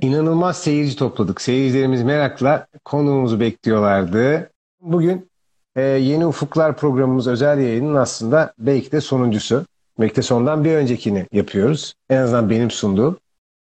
İnanılmaz 0.00 0.62
seyirci 0.62 0.96
topladık. 0.96 1.40
Seyircilerimiz 1.40 2.02
merakla 2.02 2.66
konuğumuzu 2.84 3.40
bekliyorlardı. 3.40 4.50
Bugün 4.80 5.30
e, 5.76 5.82
Yeni 5.82 6.26
Ufuklar 6.26 6.76
programımız 6.76 7.26
özel 7.26 7.58
yayının 7.58 7.94
aslında 7.94 8.54
belki 8.58 8.92
de 8.92 9.00
sonuncusu. 9.00 9.66
Belki 10.00 10.16
de 10.16 10.22
sondan 10.22 10.64
bir 10.64 10.74
öncekini 10.74 11.26
yapıyoruz. 11.32 11.94
En 12.10 12.16
azından 12.16 12.50
benim 12.50 12.70
sunduğum. 12.70 13.18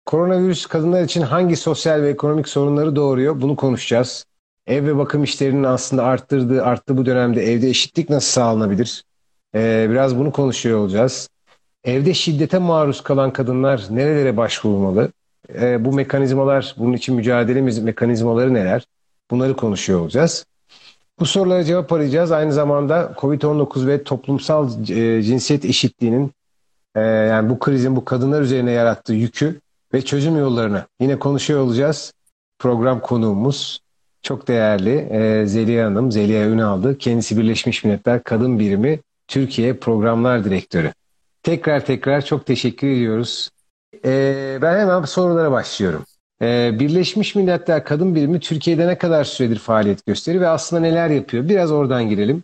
Koronavirüs 0.07 0.67
kadınlar 0.67 1.03
için 1.03 1.23
hangi 1.23 1.57
sosyal 1.57 2.03
ve 2.03 2.09
ekonomik 2.09 2.49
sorunları 2.49 2.97
doğuruyor? 2.97 3.41
Bunu 3.41 3.57
konuşacağız. 3.57 4.25
Ev 4.67 4.87
ve 4.87 4.97
bakım 4.99 5.25
işlerinin 5.25 5.65
aslında 5.65 6.05
arttırdığı, 6.05 6.65
arttı 6.65 6.97
bu 6.97 7.07
dönemde 7.07 7.53
evde 7.53 7.69
eşitlik 7.69 8.11
nasıl 8.11 8.33
sağlanabilir? 8.33 9.05
Ee, 9.55 9.87
biraz 9.91 10.19
bunu 10.19 10.33
konuşuyor 10.33 10.79
olacağız. 10.79 11.29
Evde 11.85 12.15
şiddete 12.15 12.59
maruz 12.59 13.01
kalan 13.01 13.33
kadınlar 13.33 13.87
nerelere 13.91 14.37
başvurmalı? 14.37 15.11
Ee, 15.55 15.85
bu 15.85 15.93
mekanizmalar, 15.93 16.75
bunun 16.79 16.93
için 16.93 17.15
mücadele 17.15 17.61
mekanizmaları 17.61 18.55
neler? 18.55 18.87
Bunları 19.31 19.57
konuşuyor 19.57 20.01
olacağız. 20.01 20.47
Bu 21.19 21.27
sorulara 21.27 21.65
cevap 21.65 21.93
arayacağız. 21.93 22.33
Aynı 22.33 22.53
zamanda 22.53 23.15
COVID-19 23.17 23.87
ve 23.87 24.05
toplumsal 24.05 24.91
e, 24.91 25.23
cinsiyet 25.23 25.65
eşitliğinin 25.65 26.33
e, 26.95 27.01
yani 27.01 27.51
bu 27.51 27.59
krizin 27.59 27.97
bu 27.97 28.05
kadınlar 28.05 28.43
üzerine 28.43 28.71
yarattığı 28.71 29.15
yükü 29.15 29.61
ve 29.95 30.03
çözüm 30.03 30.39
yollarını 30.39 30.87
yine 31.01 31.19
konuşuyor 31.19 31.61
olacağız. 31.61 32.13
Program 32.59 33.01
konuğumuz 33.01 33.81
çok 34.23 34.49
değerli 34.49 35.09
e, 35.11 35.47
Zeliha 35.47 35.87
Hanım, 35.87 36.13
Zeliha 36.13 36.45
Ünal'dı. 36.45 36.99
Kendisi 36.99 37.37
Birleşmiş 37.37 37.85
Milletler 37.85 38.23
Kadın 38.23 38.59
Birimi 38.59 39.01
Türkiye 39.29 39.75
Programlar 39.75 40.45
Direktörü. 40.45 40.93
Tekrar 41.43 41.85
tekrar 41.85 42.25
çok 42.25 42.47
teşekkür 42.47 42.89
ediyoruz. 42.89 43.51
E, 44.05 44.59
ben 44.63 44.79
hemen 44.79 45.03
sorulara 45.03 45.53
başlıyorum. 45.53 46.05
E, 46.43 46.71
Birleşmiş 46.79 47.35
Milletler 47.35 47.85
Kadın 47.85 48.15
Birimi 48.15 48.41
Türkiye'de 48.41 48.87
ne 48.87 48.99
kadar 48.99 49.25
süredir 49.25 49.59
faaliyet 49.59 50.07
gösteriyor 50.07 50.45
ve 50.45 50.49
aslında 50.49 50.83
neler 50.83 51.11
yapıyor? 51.11 51.49
Biraz 51.49 51.73
oradan 51.73 52.09
girelim. 52.09 52.43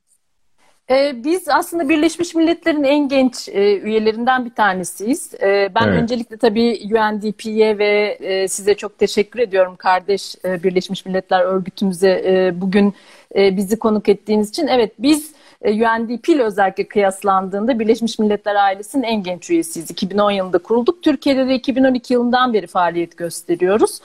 Ee, 0.91 1.25
biz 1.25 1.49
aslında 1.49 1.89
Birleşmiş 1.89 2.35
Milletler'in 2.35 2.85
en 2.85 3.09
genç 3.09 3.49
e, 3.49 3.79
üyelerinden 3.79 4.45
bir 4.45 4.51
tanesiyiz. 4.51 5.35
Ee, 5.43 5.71
ben 5.75 5.89
evet. 5.89 6.03
öncelikle 6.03 6.37
tabii 6.37 6.81
UNDP'ye 6.85 7.79
ve 7.79 8.19
e, 8.21 8.49
size 8.49 8.75
çok 8.75 8.99
teşekkür 8.99 9.41
ediyorum 9.41 9.77
kardeş 9.77 10.35
e, 10.45 10.63
Birleşmiş 10.63 11.07
Milletler 11.07 11.41
örgütümüze 11.41 12.53
bugün 12.55 12.95
bizi 13.37 13.79
konuk 13.79 14.09
ettiğiniz 14.09 14.49
için. 14.49 14.67
Evet 14.67 14.93
biz 14.99 15.33
UNDP 15.65 16.29
ile 16.29 16.43
özellikle 16.43 16.89
kıyaslandığında 16.89 17.79
Birleşmiş 17.79 18.19
Milletler 18.19 18.55
ailesinin 18.55 19.03
en 19.03 19.23
genç 19.23 19.51
üyesiyiz. 19.51 19.91
2010 19.91 20.31
yılında 20.31 20.59
kurulduk. 20.59 21.03
Türkiye'de 21.03 21.49
de 21.49 21.55
2012 21.55 22.13
yılından 22.13 22.55
beri 22.55 22.67
faaliyet 22.67 23.17
gösteriyoruz. 23.17 24.01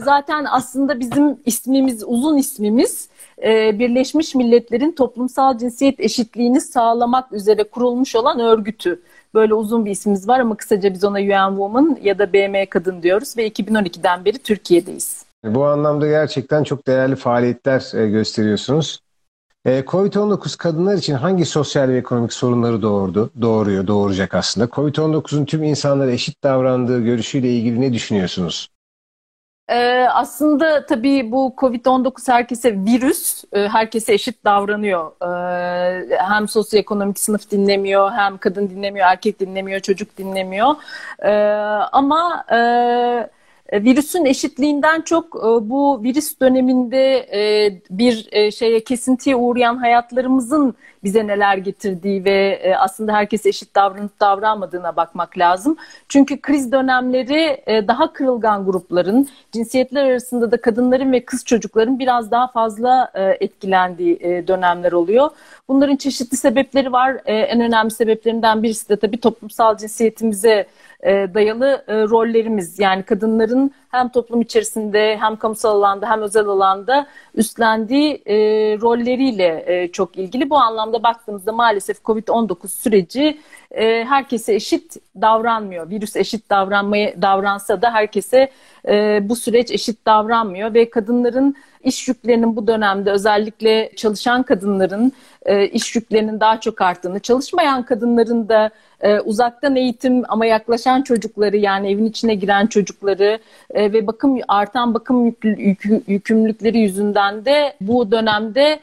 Zaten 0.00 0.46
aslında 0.50 1.00
bizim 1.00 1.36
ismimiz, 1.46 2.04
uzun 2.06 2.36
ismimiz 2.36 3.08
e, 3.42 3.78
Birleşmiş 3.78 4.34
Milletler'in 4.34 4.92
toplumsal 4.92 5.58
cinsiyet 5.58 6.00
eşitliğini 6.00 6.60
sağlamak 6.60 7.32
üzere 7.32 7.64
kurulmuş 7.64 8.16
olan 8.16 8.40
örgütü. 8.40 9.02
Böyle 9.34 9.54
uzun 9.54 9.84
bir 9.84 9.90
ismimiz 9.90 10.28
var 10.28 10.40
ama 10.40 10.56
kısaca 10.56 10.92
biz 10.92 11.04
ona 11.04 11.18
UN 11.18 11.50
Woman 11.50 11.98
ya 12.02 12.18
da 12.18 12.32
BM 12.32 12.66
Kadın 12.66 13.02
diyoruz 13.02 13.36
ve 13.36 13.48
2012'den 13.48 14.24
beri 14.24 14.38
Türkiye'deyiz. 14.38 15.24
Bu 15.44 15.64
anlamda 15.64 16.06
gerçekten 16.06 16.64
çok 16.64 16.86
değerli 16.86 17.16
faaliyetler 17.16 17.92
e, 17.94 18.08
gösteriyorsunuz. 18.08 19.00
E, 19.64 19.80
Covid-19 19.80 20.56
kadınlar 20.56 20.94
için 20.94 21.14
hangi 21.14 21.44
sosyal 21.44 21.88
ve 21.88 21.96
ekonomik 21.96 22.32
sorunları 22.32 22.82
doğurdu, 22.82 23.30
doğuruyor, 23.40 23.86
doğuracak 23.86 24.34
aslında? 24.34 24.66
Covid-19'un 24.66 25.44
tüm 25.44 25.62
insanlara 25.62 26.10
eşit 26.10 26.44
davrandığı 26.44 27.00
görüşüyle 27.00 27.52
ilgili 27.52 27.80
ne 27.80 27.92
düşünüyorsunuz? 27.92 28.68
Ee, 29.68 30.06
aslında 30.12 30.86
tabii 30.86 31.32
bu 31.32 31.54
Covid-19 31.56 32.32
herkese 32.32 32.72
virüs, 32.84 33.44
e, 33.52 33.68
herkese 33.68 34.12
eşit 34.12 34.44
davranıyor. 34.44 35.12
Ee, 35.22 36.18
hem 36.18 36.48
sosyoekonomik 36.48 37.18
sınıf 37.18 37.50
dinlemiyor, 37.50 38.10
hem 38.10 38.38
kadın 38.38 38.70
dinlemiyor, 38.70 39.06
erkek 39.06 39.40
dinlemiyor, 39.40 39.80
çocuk 39.80 40.18
dinlemiyor. 40.18 40.74
Ee, 41.22 41.30
ama... 41.92 42.44
E, 42.52 43.37
virüsün 43.72 44.24
eşitliğinden 44.24 45.00
çok 45.00 45.36
e, 45.36 45.70
bu 45.70 46.02
virüs 46.02 46.40
döneminde 46.40 47.16
e, 47.16 47.72
bir 47.90 48.30
şeye 48.50 48.84
kesintiye 48.84 49.36
uğrayan 49.36 49.76
hayatlarımızın 49.76 50.74
bize 51.04 51.26
neler 51.26 51.56
getirdiği 51.56 52.24
ve 52.24 52.62
aslında 52.78 53.12
herkes 53.12 53.46
eşit 53.46 53.74
davranıp 53.74 54.20
davranmadığına 54.20 54.96
bakmak 54.96 55.38
lazım. 55.38 55.76
Çünkü 56.08 56.40
kriz 56.40 56.72
dönemleri 56.72 57.64
daha 57.88 58.12
kırılgan 58.12 58.64
grupların, 58.64 59.28
cinsiyetler 59.52 60.04
arasında 60.04 60.50
da 60.50 60.60
kadınların 60.60 61.12
ve 61.12 61.24
kız 61.24 61.44
çocukların 61.44 61.98
biraz 61.98 62.30
daha 62.30 62.46
fazla 62.46 63.12
etkilendiği 63.40 64.18
dönemler 64.48 64.92
oluyor. 64.92 65.30
Bunların 65.68 65.96
çeşitli 65.96 66.36
sebepleri 66.36 66.92
var. 66.92 67.16
En 67.26 67.60
önemli 67.60 67.90
sebeplerinden 67.90 68.62
birisi 68.62 68.88
de 68.88 68.96
tabii 68.96 69.20
toplumsal 69.20 69.76
cinsiyetimize 69.76 70.66
e, 71.02 71.34
dayalı 71.34 71.84
e, 71.88 71.94
rollerimiz 71.94 72.78
yani 72.78 73.02
kadınların 73.02 73.70
hem 73.90 74.08
toplum 74.08 74.40
içerisinde 74.40 75.16
hem 75.20 75.36
kamusal 75.36 75.70
alanda 75.70 76.10
hem 76.10 76.22
özel 76.22 76.46
alanda 76.46 77.06
üstlendiği 77.34 78.22
e, 78.26 78.36
rolleriyle 78.80 79.64
e, 79.66 79.88
çok 79.92 80.16
ilgili. 80.16 80.50
Bu 80.50 80.56
anlamda 80.56 80.87
baktığımızda 80.92 81.52
maalesef 81.52 81.96
COVID-19 82.04 82.68
süreci 82.68 83.38
e, 83.70 84.04
herkese 84.04 84.54
eşit 84.54 84.96
davranmıyor. 85.20 85.90
Virüs 85.90 86.16
eşit 86.16 86.50
davranmaya 86.50 87.22
davransa 87.22 87.82
da 87.82 87.94
herkese 87.94 88.50
e, 88.88 89.20
bu 89.28 89.36
süreç 89.36 89.70
eşit 89.70 90.06
davranmıyor 90.06 90.74
ve 90.74 90.90
kadınların 90.90 91.56
iş 91.84 92.08
yüklerinin 92.08 92.56
bu 92.56 92.66
dönemde 92.66 93.10
özellikle 93.10 93.92
çalışan 93.96 94.42
kadınların 94.42 95.12
e, 95.46 95.66
iş 95.66 95.96
yüklerinin 95.96 96.40
daha 96.40 96.60
çok 96.60 96.80
arttığını, 96.80 97.20
çalışmayan 97.20 97.82
kadınların 97.82 98.48
da 98.48 98.70
e, 99.00 99.20
uzaktan 99.20 99.76
eğitim 99.76 100.22
ama 100.28 100.46
yaklaşan 100.46 101.02
çocukları 101.02 101.56
yani 101.56 101.90
evin 101.90 102.06
içine 102.06 102.34
giren 102.34 102.66
çocukları 102.66 103.38
e, 103.70 103.92
ve 103.92 104.06
bakım 104.06 104.38
artan 104.48 104.94
bakım 104.94 105.26
yük, 105.26 105.44
yük, 105.44 106.08
yükümlülükleri 106.08 106.78
yüzünden 106.78 107.44
de 107.44 107.76
bu 107.80 108.10
dönemde 108.10 108.80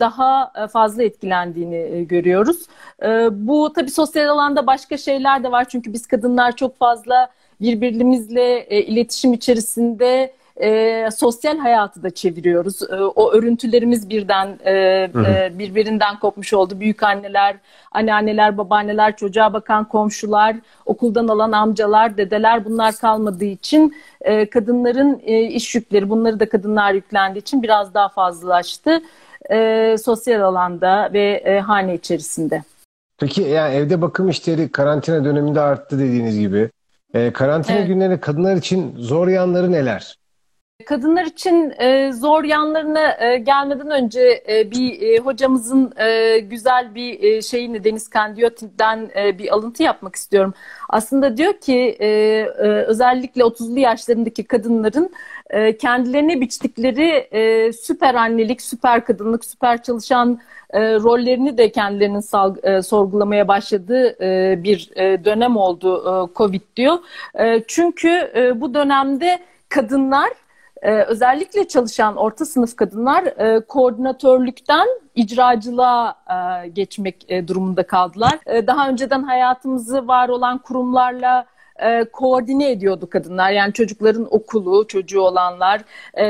daha 0.00 0.52
fazla 0.72 1.02
etkilendiğini 1.02 1.76
e, 1.76 2.04
görüyoruz. 2.04 2.66
E, 3.02 3.28
bu 3.30 3.72
tabii 3.72 3.90
sosyal 3.90 4.28
alanda 4.28 4.66
başka 4.66 4.96
şeyler 4.96 5.44
de 5.44 5.52
var 5.52 5.66
çünkü 5.68 5.92
biz 5.92 6.06
kadınlar 6.06 6.56
çok 6.56 6.78
fazla 6.78 7.28
birbirimizle 7.60 8.66
iletişim 8.68 9.32
içerisinde 9.32 10.32
e, 10.60 11.08
sosyal 11.10 11.58
hayatı 11.58 12.02
da 12.02 12.10
çeviriyoruz. 12.10 12.82
E, 12.82 12.94
o 12.94 13.32
örüntülerimiz 13.32 14.10
birden 14.10 14.58
e, 14.64 14.72
e, 14.72 15.52
birbirinden 15.58 16.18
kopmuş 16.18 16.52
oldu. 16.52 16.80
Büyük 16.80 17.02
anneler, 17.02 17.56
anneanneler, 17.92 18.58
babaanneler, 18.58 19.16
çocuğa 19.16 19.52
bakan 19.52 19.84
komşular, 19.84 20.56
okuldan 20.86 21.28
alan 21.28 21.52
amcalar, 21.52 22.16
dedeler 22.16 22.64
bunlar 22.64 22.94
kalmadığı 22.96 23.44
için 23.44 23.94
e, 24.20 24.50
kadınların 24.50 25.20
e, 25.24 25.40
iş 25.42 25.74
yükleri, 25.74 26.10
bunları 26.10 26.40
da 26.40 26.48
kadınlar 26.48 26.92
yüklendiği 26.92 27.42
için 27.42 27.62
biraz 27.62 27.94
daha 27.94 28.08
fazlalaştı. 28.08 29.02
E, 29.50 29.96
sosyal 29.98 30.40
alanda 30.40 31.10
ve 31.12 31.42
e, 31.44 31.60
hane 31.60 31.94
içerisinde. 31.94 32.62
Peki 33.18 33.42
yani 33.42 33.74
evde 33.74 34.02
bakım 34.02 34.28
işleri 34.28 34.72
karantina 34.72 35.24
döneminde 35.24 35.60
arttı 35.60 35.98
dediğiniz 35.98 36.38
gibi. 36.38 36.70
E, 37.14 37.32
karantina 37.32 37.76
evet. 37.76 37.88
günleri 37.88 38.20
kadınlar 38.20 38.56
için 38.56 38.94
zor 38.96 39.28
yanları 39.28 39.72
neler? 39.72 40.18
Kadınlar 40.86 41.24
için 41.24 41.74
e, 41.78 42.12
zor 42.12 42.44
yanlarına 42.44 43.16
e, 43.20 43.38
gelmeden 43.38 43.90
önce 43.90 44.42
e, 44.48 44.70
bir 44.70 45.18
hocamızın 45.18 45.92
güzel 46.50 46.94
bir 46.94 47.42
şeyini 47.42 47.84
Deniz 47.84 48.08
Kandiyot'den 48.08 49.10
e, 49.16 49.38
bir 49.38 49.54
alıntı 49.54 49.82
yapmak 49.82 50.16
istiyorum. 50.16 50.54
Aslında 50.88 51.36
diyor 51.36 51.52
ki 51.52 51.96
özellikle 52.86 53.42
30'lu 53.42 53.78
yaşlarındaki 53.78 54.44
kadınların 54.44 55.10
kendilerine 55.78 56.40
biçtikleri 56.40 57.28
süper 57.72 58.14
annelik, 58.14 58.62
süper 58.62 59.04
kadınlık, 59.04 59.44
süper 59.44 59.82
çalışan 59.82 60.40
rollerini 60.74 61.58
de 61.58 61.72
kendilerinin 61.72 62.80
sorgulamaya 62.80 63.48
başladığı 63.48 64.16
bir 64.62 64.90
dönem 65.24 65.56
oldu 65.56 66.30
Covid 66.36 66.62
diyor. 66.76 66.98
Çünkü 67.66 68.32
bu 68.60 68.74
dönemde 68.74 69.38
kadınlar 69.68 70.28
ee, 70.82 71.02
özellikle 71.02 71.68
çalışan 71.68 72.16
orta 72.16 72.44
sınıf 72.44 72.76
kadınlar 72.76 73.24
e, 73.24 73.60
koordinatörlükten 73.60 74.88
icracılığa 75.14 76.14
e, 76.30 76.68
geçmek 76.68 77.30
e, 77.30 77.48
durumunda 77.48 77.86
kaldılar. 77.86 78.38
E, 78.46 78.66
daha 78.66 78.88
önceden 78.88 79.22
hayatımızı 79.22 80.08
var 80.08 80.28
olan 80.28 80.58
kurumlarla 80.58 81.46
e, 81.78 82.04
koordine 82.04 82.70
ediyordu 82.70 83.10
kadınlar. 83.10 83.50
Yani 83.50 83.72
çocukların 83.72 84.26
okulu, 84.30 84.86
çocuğu 84.86 85.20
olanlar, 85.20 85.80
e, 86.14 86.26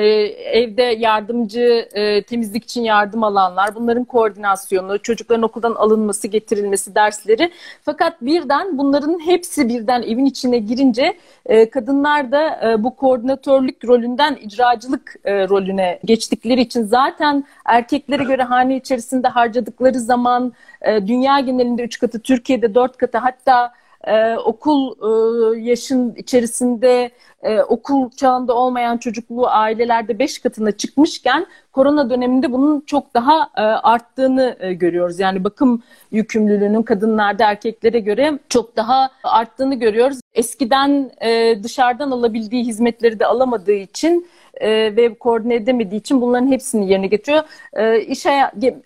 evde 0.61 0.83
yardımcı, 0.83 1.89
e, 1.93 2.23
temizlik 2.23 2.65
için 2.65 2.83
yardım 2.83 3.25
alanlar, 3.25 3.75
bunların 3.75 4.05
koordinasyonu, 4.05 4.99
çocukların 4.99 5.43
okuldan 5.43 5.75
alınması, 5.75 6.29
getirilmesi, 6.29 6.95
dersleri. 6.95 7.51
Fakat 7.83 8.23
birden 8.23 8.79
bunların 8.79 9.19
hepsi 9.27 9.69
birden 9.69 10.03
evin 10.03 10.25
içine 10.25 10.59
girince 10.59 11.17
e, 11.47 11.71
kadınlar 11.71 12.33
da 12.33 12.71
e, 12.71 12.85
bu 12.85 12.97
koordinatörlük 12.97 13.85
rolünden 13.85 14.35
icracılık 14.35 15.15
e, 15.25 15.49
rolüne 15.49 16.01
geçtikleri 16.05 16.61
için 16.61 16.83
zaten 16.83 17.45
erkeklere 17.65 18.25
göre 18.25 18.43
hane 18.43 18.77
içerisinde 18.77 19.29
harcadıkları 19.29 20.01
zaman 20.01 20.53
e, 20.83 21.07
dünya 21.07 21.41
genelinde 21.41 21.83
üç 21.83 21.99
katı, 21.99 22.21
Türkiye'de 22.21 22.75
dört 22.75 22.97
katı 22.97 23.19
hatta 23.19 23.73
e, 24.05 24.37
okul 24.37 24.93
e, 24.93 25.61
yaşın 25.61 26.15
içerisinde 26.15 27.11
e, 27.43 27.61
okul 27.61 28.11
çağında 28.11 28.55
olmayan 28.55 28.97
çocukluğu 28.97 29.49
ailelerde 29.49 30.19
beş 30.19 30.39
katına 30.39 30.73
çıkmışken 30.73 31.47
korona 31.73 32.11
döneminde 32.11 32.53
bunun 32.53 32.81
çok 32.81 33.15
daha 33.15 33.51
e, 33.57 33.61
arttığını 33.63 34.57
e, 34.61 34.73
görüyoruz. 34.73 35.21
Yani 35.21 35.45
bakım 35.45 35.83
yükümlülüğünün 36.11 36.83
kadınlarda 36.83 37.45
erkeklere 37.45 38.01
göre 38.01 38.39
çok 38.49 38.77
daha 38.77 39.11
arttığını 39.25 39.75
görüyoruz. 39.75 40.21
Eskiden 40.35 41.11
e, 41.21 41.63
dışarıdan 41.63 42.11
alabildiği 42.11 42.65
hizmetleri 42.65 43.19
de 43.19 43.27
alamadığı 43.27 43.73
için 43.73 44.27
e, 44.61 44.97
ve 44.97 45.15
koordine 45.15 45.55
edemediği 45.55 46.01
için 46.01 46.21
bunların 46.21 46.53
hepsini 46.53 46.91
yerine 46.91 47.07
getiriyor. 47.07 47.43
E, 47.73 48.01
iş 48.01 48.27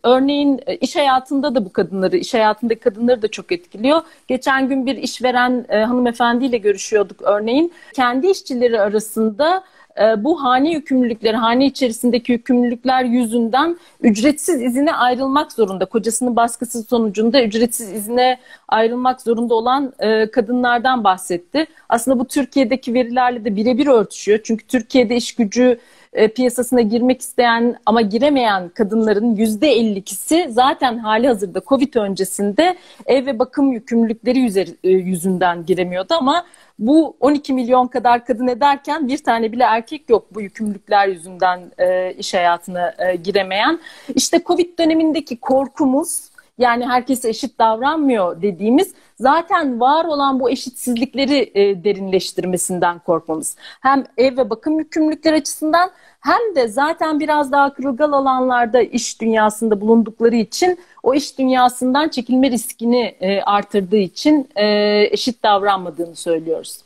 örneğin 0.02 0.60
e, 0.66 0.76
iş 0.76 0.96
hayatında 0.96 1.54
da 1.54 1.64
bu 1.64 1.72
kadınları, 1.72 2.16
iş 2.16 2.34
hayatındaki 2.34 2.80
kadınları 2.80 3.22
da 3.22 3.28
çok 3.28 3.52
etkiliyor. 3.52 4.00
Geçen 4.28 4.68
gün 4.68 4.86
bir 4.86 4.96
işveren 4.96 5.66
e, 5.68 5.78
hanımefendiyle 5.78 6.58
görüşüyorduk 6.58 7.22
örneğin. 7.22 7.72
Kendi 7.94 8.26
işçileri 8.26 8.80
arasında 8.80 9.64
e, 10.00 10.24
bu 10.24 10.42
hane 10.44 10.72
yükümlülükleri, 10.72 11.36
hane 11.36 11.66
içerisindeki 11.66 12.32
yükümlülükler 12.32 13.04
yüzünden 13.04 13.76
ücretsiz 14.00 14.62
izine 14.62 14.94
ayrılmak 14.94 15.52
zorunda. 15.52 15.84
Kocasının 15.84 16.36
baskısı 16.36 16.82
sonucunda 16.82 17.42
ücretsiz 17.42 17.92
izine 17.92 18.38
ayrılmak 18.68 19.22
zorunda 19.22 19.54
olan 19.54 19.92
e, 19.98 20.30
kadınlardan 20.30 21.04
bahsetti. 21.04 21.66
Aslında 21.88 22.18
bu 22.18 22.24
Türkiye'deki 22.24 22.94
verilerle 22.94 23.44
de 23.44 23.56
birebir 23.56 23.86
örtüşüyor. 23.86 24.40
Çünkü 24.44 24.66
Türkiye'de 24.66 25.16
iş 25.16 25.34
gücü 25.34 25.78
e, 26.12 26.28
piyasasına 26.28 26.80
girmek 26.80 27.20
isteyen 27.20 27.76
ama 27.86 28.00
giremeyen 28.00 28.68
kadınların 28.68 29.36
yüzde 29.36 29.76
52'si 29.78 30.48
zaten 30.48 30.98
hali 30.98 31.26
hazırda 31.26 31.60
Covid 31.68 31.94
öncesinde 31.94 32.76
ev 33.06 33.26
ve 33.26 33.38
bakım 33.38 33.72
yükümlülükleri 33.72 34.76
e, 34.84 34.90
yüzünden 34.90 35.66
giremiyordu 35.66 36.14
ama 36.14 36.44
bu 36.78 37.16
12 37.20 37.52
milyon 37.52 37.86
kadar 37.86 38.24
kadın 38.24 38.46
ederken 38.46 39.08
bir 39.08 39.18
tane 39.18 39.52
bile 39.52 39.64
erkek 39.64 40.08
yok 40.08 40.34
bu 40.34 40.40
yükümlülükler 40.40 41.08
yüzünden 41.08 41.60
e, 41.78 42.12
iş 42.12 42.34
hayatına 42.34 42.94
e, 42.98 43.16
giremeyen. 43.16 43.80
İşte 44.14 44.42
Covid 44.46 44.78
dönemindeki 44.78 45.36
korkumuz 45.36 46.31
yani 46.58 46.86
herkese 46.86 47.28
eşit 47.28 47.58
davranmıyor 47.58 48.42
dediğimiz 48.42 48.94
zaten 49.20 49.80
var 49.80 50.04
olan 50.04 50.40
bu 50.40 50.50
eşitsizlikleri 50.50 51.50
e, 51.54 51.84
derinleştirmesinden 51.84 52.98
korkmamız. 52.98 53.56
Hem 53.80 54.04
ev 54.16 54.36
ve 54.36 54.50
bakım 54.50 54.78
yükümlülükleri 54.78 55.36
açısından 55.36 55.90
hem 56.20 56.54
de 56.56 56.68
zaten 56.68 57.20
biraz 57.20 57.52
daha 57.52 57.74
kırılgan 57.74 58.12
alanlarda 58.12 58.82
iş 58.82 59.20
dünyasında 59.20 59.80
bulundukları 59.80 60.36
için 60.36 60.78
o 61.02 61.14
iş 61.14 61.38
dünyasından 61.38 62.08
çekilme 62.08 62.50
riskini 62.50 63.16
e, 63.20 63.42
artırdığı 63.42 63.96
için 63.96 64.48
e, 64.56 64.66
eşit 65.10 65.42
davranmadığını 65.42 66.16
söylüyoruz. 66.16 66.78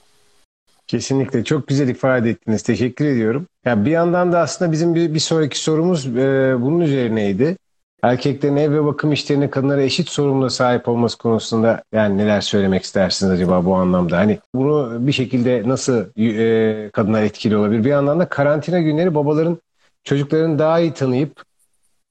Kesinlikle 0.86 1.44
çok 1.44 1.68
güzel 1.68 1.88
ifade 1.88 2.30
ettiniz. 2.30 2.62
Teşekkür 2.62 3.04
ediyorum. 3.04 3.46
Ya 3.64 3.84
bir 3.84 3.90
yandan 3.90 4.32
da 4.32 4.38
aslında 4.38 4.72
bizim 4.72 4.94
bir, 4.94 5.14
bir 5.14 5.18
sonraki 5.18 5.58
sorumuz 5.58 6.06
e, 6.06 6.54
bunun 6.60 6.80
üzerineydi 6.80 7.56
erkeklerin 8.06 8.56
ev 8.56 8.73
ve 8.73 8.85
bakım 8.85 9.12
işlerine 9.12 9.50
kadınlara 9.50 9.82
eşit 9.82 10.08
sorumluluğa 10.08 10.50
sahip 10.50 10.88
olması 10.88 11.19
konusunda 11.19 11.82
yani 11.93 12.19
neler 12.19 12.41
söylemek 12.41 12.82
istersiniz 12.82 13.32
acaba 13.32 13.64
bu 13.64 13.75
anlamda? 13.75 14.19
Hani 14.19 14.38
bunu 14.55 15.06
bir 15.06 15.12
şekilde 15.12 15.62
nasıl 15.67 16.20
e, 16.20 16.91
kadınlar 16.91 17.23
etkili 17.23 17.56
olabilir? 17.56 17.85
Bir 17.85 17.91
yandan 17.91 18.20
da 18.20 18.29
karantina 18.29 18.81
günleri 18.81 19.14
babaların 19.14 19.58
çocuklarını 20.05 20.58
daha 20.58 20.81
iyi 20.81 20.93
tanıyıp 20.93 21.43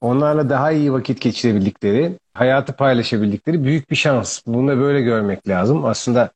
onlarla 0.01 0.50
daha 0.50 0.71
iyi 0.71 0.94
vakit 0.94 1.21
geçirebildikleri, 1.21 2.12
hayatı 2.33 2.74
paylaşabildikleri 2.74 3.63
büyük 3.63 3.91
bir 3.91 3.95
şans. 3.95 4.41
Bunu 4.48 4.68
da 4.68 4.77
böyle 4.77 5.01
görmek 5.01 5.48
lazım. 5.48 5.86
Aslında 5.86 6.30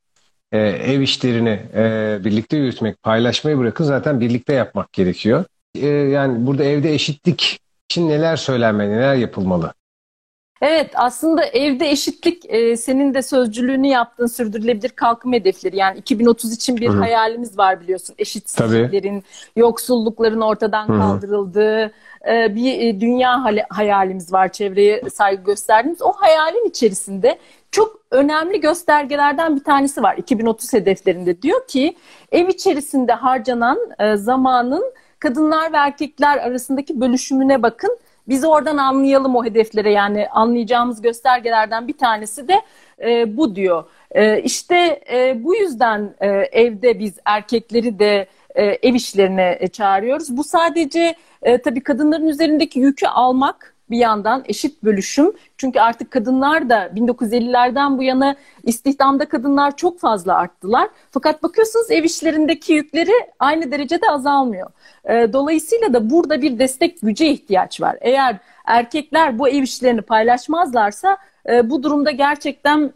e, 0.52 0.60
ev 0.60 1.00
işlerini 1.00 1.60
e, 1.76 2.18
birlikte 2.26 2.58
yürütmek, 2.58 3.04
paylaşmayı 3.04 3.58
bırakın 3.58 3.84
zaten 3.84 4.20
birlikte 4.20 4.54
yapmak 4.54 4.94
gerekiyor. 4.94 5.46
E, 5.76 5.88
yani 5.88 6.48
burada 6.48 6.64
evde 6.64 6.94
eşitlik 6.94 7.60
için 7.90 8.10
neler 8.10 8.36
söylenmeli, 8.36 8.92
neler 8.92 9.16
yapılmalı? 9.16 9.74
Evet 10.62 10.92
aslında 10.96 11.46
evde 11.46 11.90
eşitlik 11.90 12.46
e, 12.50 12.78
senin 12.78 13.14
de 13.14 13.22
sözcülüğünü 13.22 13.88
yaptığın 13.88 14.26
sürdürülebilir 14.26 14.90
kalkınma 14.90 15.36
hedefleri. 15.36 15.78
Yani 15.78 15.98
2030 15.98 16.54
için 16.54 16.78
bir 16.78 16.90
Hı-hı. 16.90 17.00
hayalimiz 17.00 17.58
var 17.58 17.82
biliyorsun. 17.82 18.16
Eşitsizliklerin, 18.20 19.22
Tabii. 19.22 19.60
yoksullukların 19.62 20.42
ortadan 20.42 20.88
Hı-hı. 20.88 20.98
kaldırıldığı 20.98 21.92
e, 22.30 22.56
bir 22.56 22.80
e, 22.80 23.02
dünya 23.02 23.44
hayalimiz 23.70 24.34
var 24.34 24.52
çevreye 24.52 25.10
saygı 25.14 25.44
gösterdiğimiz. 25.44 26.02
O 26.02 26.12
hayalin 26.12 26.70
içerisinde 26.70 27.40
çok 27.72 28.00
önemli 28.12 28.60
göstergelerden 28.60 29.56
bir 29.56 29.64
tanesi 29.64 30.04
var 30.04 30.18
2030 30.18 30.74
hedeflerinde. 30.74 31.42
Diyor 31.42 31.68
ki 31.68 31.96
ev 32.32 32.48
içerisinde 32.48 33.14
harcanan 33.14 33.78
e, 34.00 34.16
zamanın 34.16 34.94
kadınlar 35.20 35.74
ve 35.74 35.78
erkekler 35.78 36.38
arasındaki 36.38 37.02
bölüşümüne 37.02 37.64
bakın. 37.64 37.98
Biz 38.28 38.46
oradan 38.46 38.78
anlayalım 38.78 39.36
o 39.36 39.46
hedeflere 39.46 39.92
yani 39.92 40.30
anlayacağımız 40.30 41.02
göstergelerden 41.02 41.88
bir 41.88 41.98
tanesi 41.98 42.48
de 42.48 42.62
e, 43.02 43.38
bu 43.38 43.56
diyor. 43.56 43.84
E, 44.12 44.42
işte 44.42 45.02
e, 45.12 45.44
bu 45.44 45.56
yüzden 45.56 46.16
e, 46.22 46.28
evde 46.30 47.00
biz 47.00 47.14
erkekleri 47.26 48.00
de 48.00 48.28
e, 48.56 48.64
ev 48.66 48.94
işlerine 48.94 49.58
e, 49.60 49.68
çağırıyoruz. 49.68 50.38
Bu 50.38 50.44
sadece 50.44 51.16
e, 51.42 51.62
tabii 51.62 51.84
kadınların 51.84 52.28
üzerindeki 52.28 52.80
yükü 52.80 53.08
almak 53.08 53.76
bir 53.92 53.98
yandan 53.98 54.44
eşit 54.46 54.84
bölüşüm. 54.84 55.32
Çünkü 55.58 55.80
artık 55.80 56.12
kadınlar 56.12 56.70
da 56.70 56.86
1950'lerden 56.88 57.98
bu 57.98 58.04
yana 58.04 58.36
istihdamda 58.64 59.26
kadınlar 59.26 59.78
çok 59.78 60.00
fazla 60.00 60.36
arttılar. 60.36 60.90
Fakat 61.12 61.44
bakıyorsunuz 61.44 61.92
ev 61.92 62.04
işlerindeki 62.04 62.74
yükleri 62.74 63.12
aynı 63.40 63.72
derecede 63.72 64.10
azalmıyor. 64.10 64.70
Ee, 65.06 65.34
dolayısıyla 65.34 65.94
da 65.94 66.10
burada 66.10 66.42
bir 66.42 66.60
destek 66.60 67.02
güce 67.02 67.28
ihtiyaç 67.28 67.82
var. 67.82 67.98
Eğer 68.02 68.38
erkekler 68.66 69.40
bu 69.40 69.50
ev 69.50 69.64
işlerini 69.64 70.02
paylaşmazlarsa 70.02 71.18
e, 71.50 71.70
bu 71.70 71.84
durumda 71.84 72.12
gerçekten 72.12 72.94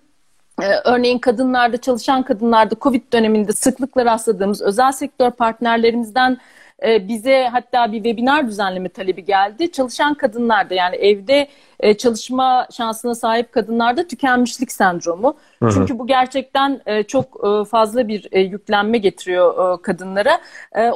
e, 0.62 0.66
örneğin 0.86 1.20
kadınlarda 1.20 1.78
çalışan 1.78 2.24
kadınlarda 2.24 2.76
Covid 2.82 3.14
döneminde 3.14 3.54
sıklıkla 3.54 4.06
rastladığımız 4.06 4.62
özel 4.62 4.92
sektör 4.92 5.32
partnerlerimizden 5.32 6.38
e, 6.84 7.08
bize 7.08 7.48
hatta 7.52 7.92
bir 7.92 7.98
webinar 8.04 8.48
düzenleme 8.48 8.90
talebi 8.90 9.26
geldi. 9.26 9.72
Çalışan 9.72 10.14
kadınlarda 10.14 10.74
yani 10.74 10.96
evde 10.96 11.48
e, 11.80 11.94
çalışma 11.94 12.68
şansına 12.72 13.16
sahip 13.16 13.52
kadınlarda 13.52 14.08
tükenmişlik 14.08 14.72
sendromu. 14.72 15.38
Hı 15.60 15.66
hı. 15.66 15.72
Çünkü 15.74 16.00
bu 16.00 16.08
gerçekten 16.08 16.82
e, 16.86 17.04
çok 17.04 17.44
fazla 17.70 18.08
bir 18.08 18.38
yüklenme 18.38 18.98
getiriyor 18.98 19.82
kadınlara. 19.82 20.40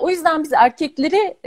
O 0.02 0.10
yüzden 0.10 0.44
biz 0.44 0.54
erkekleri 0.54 1.38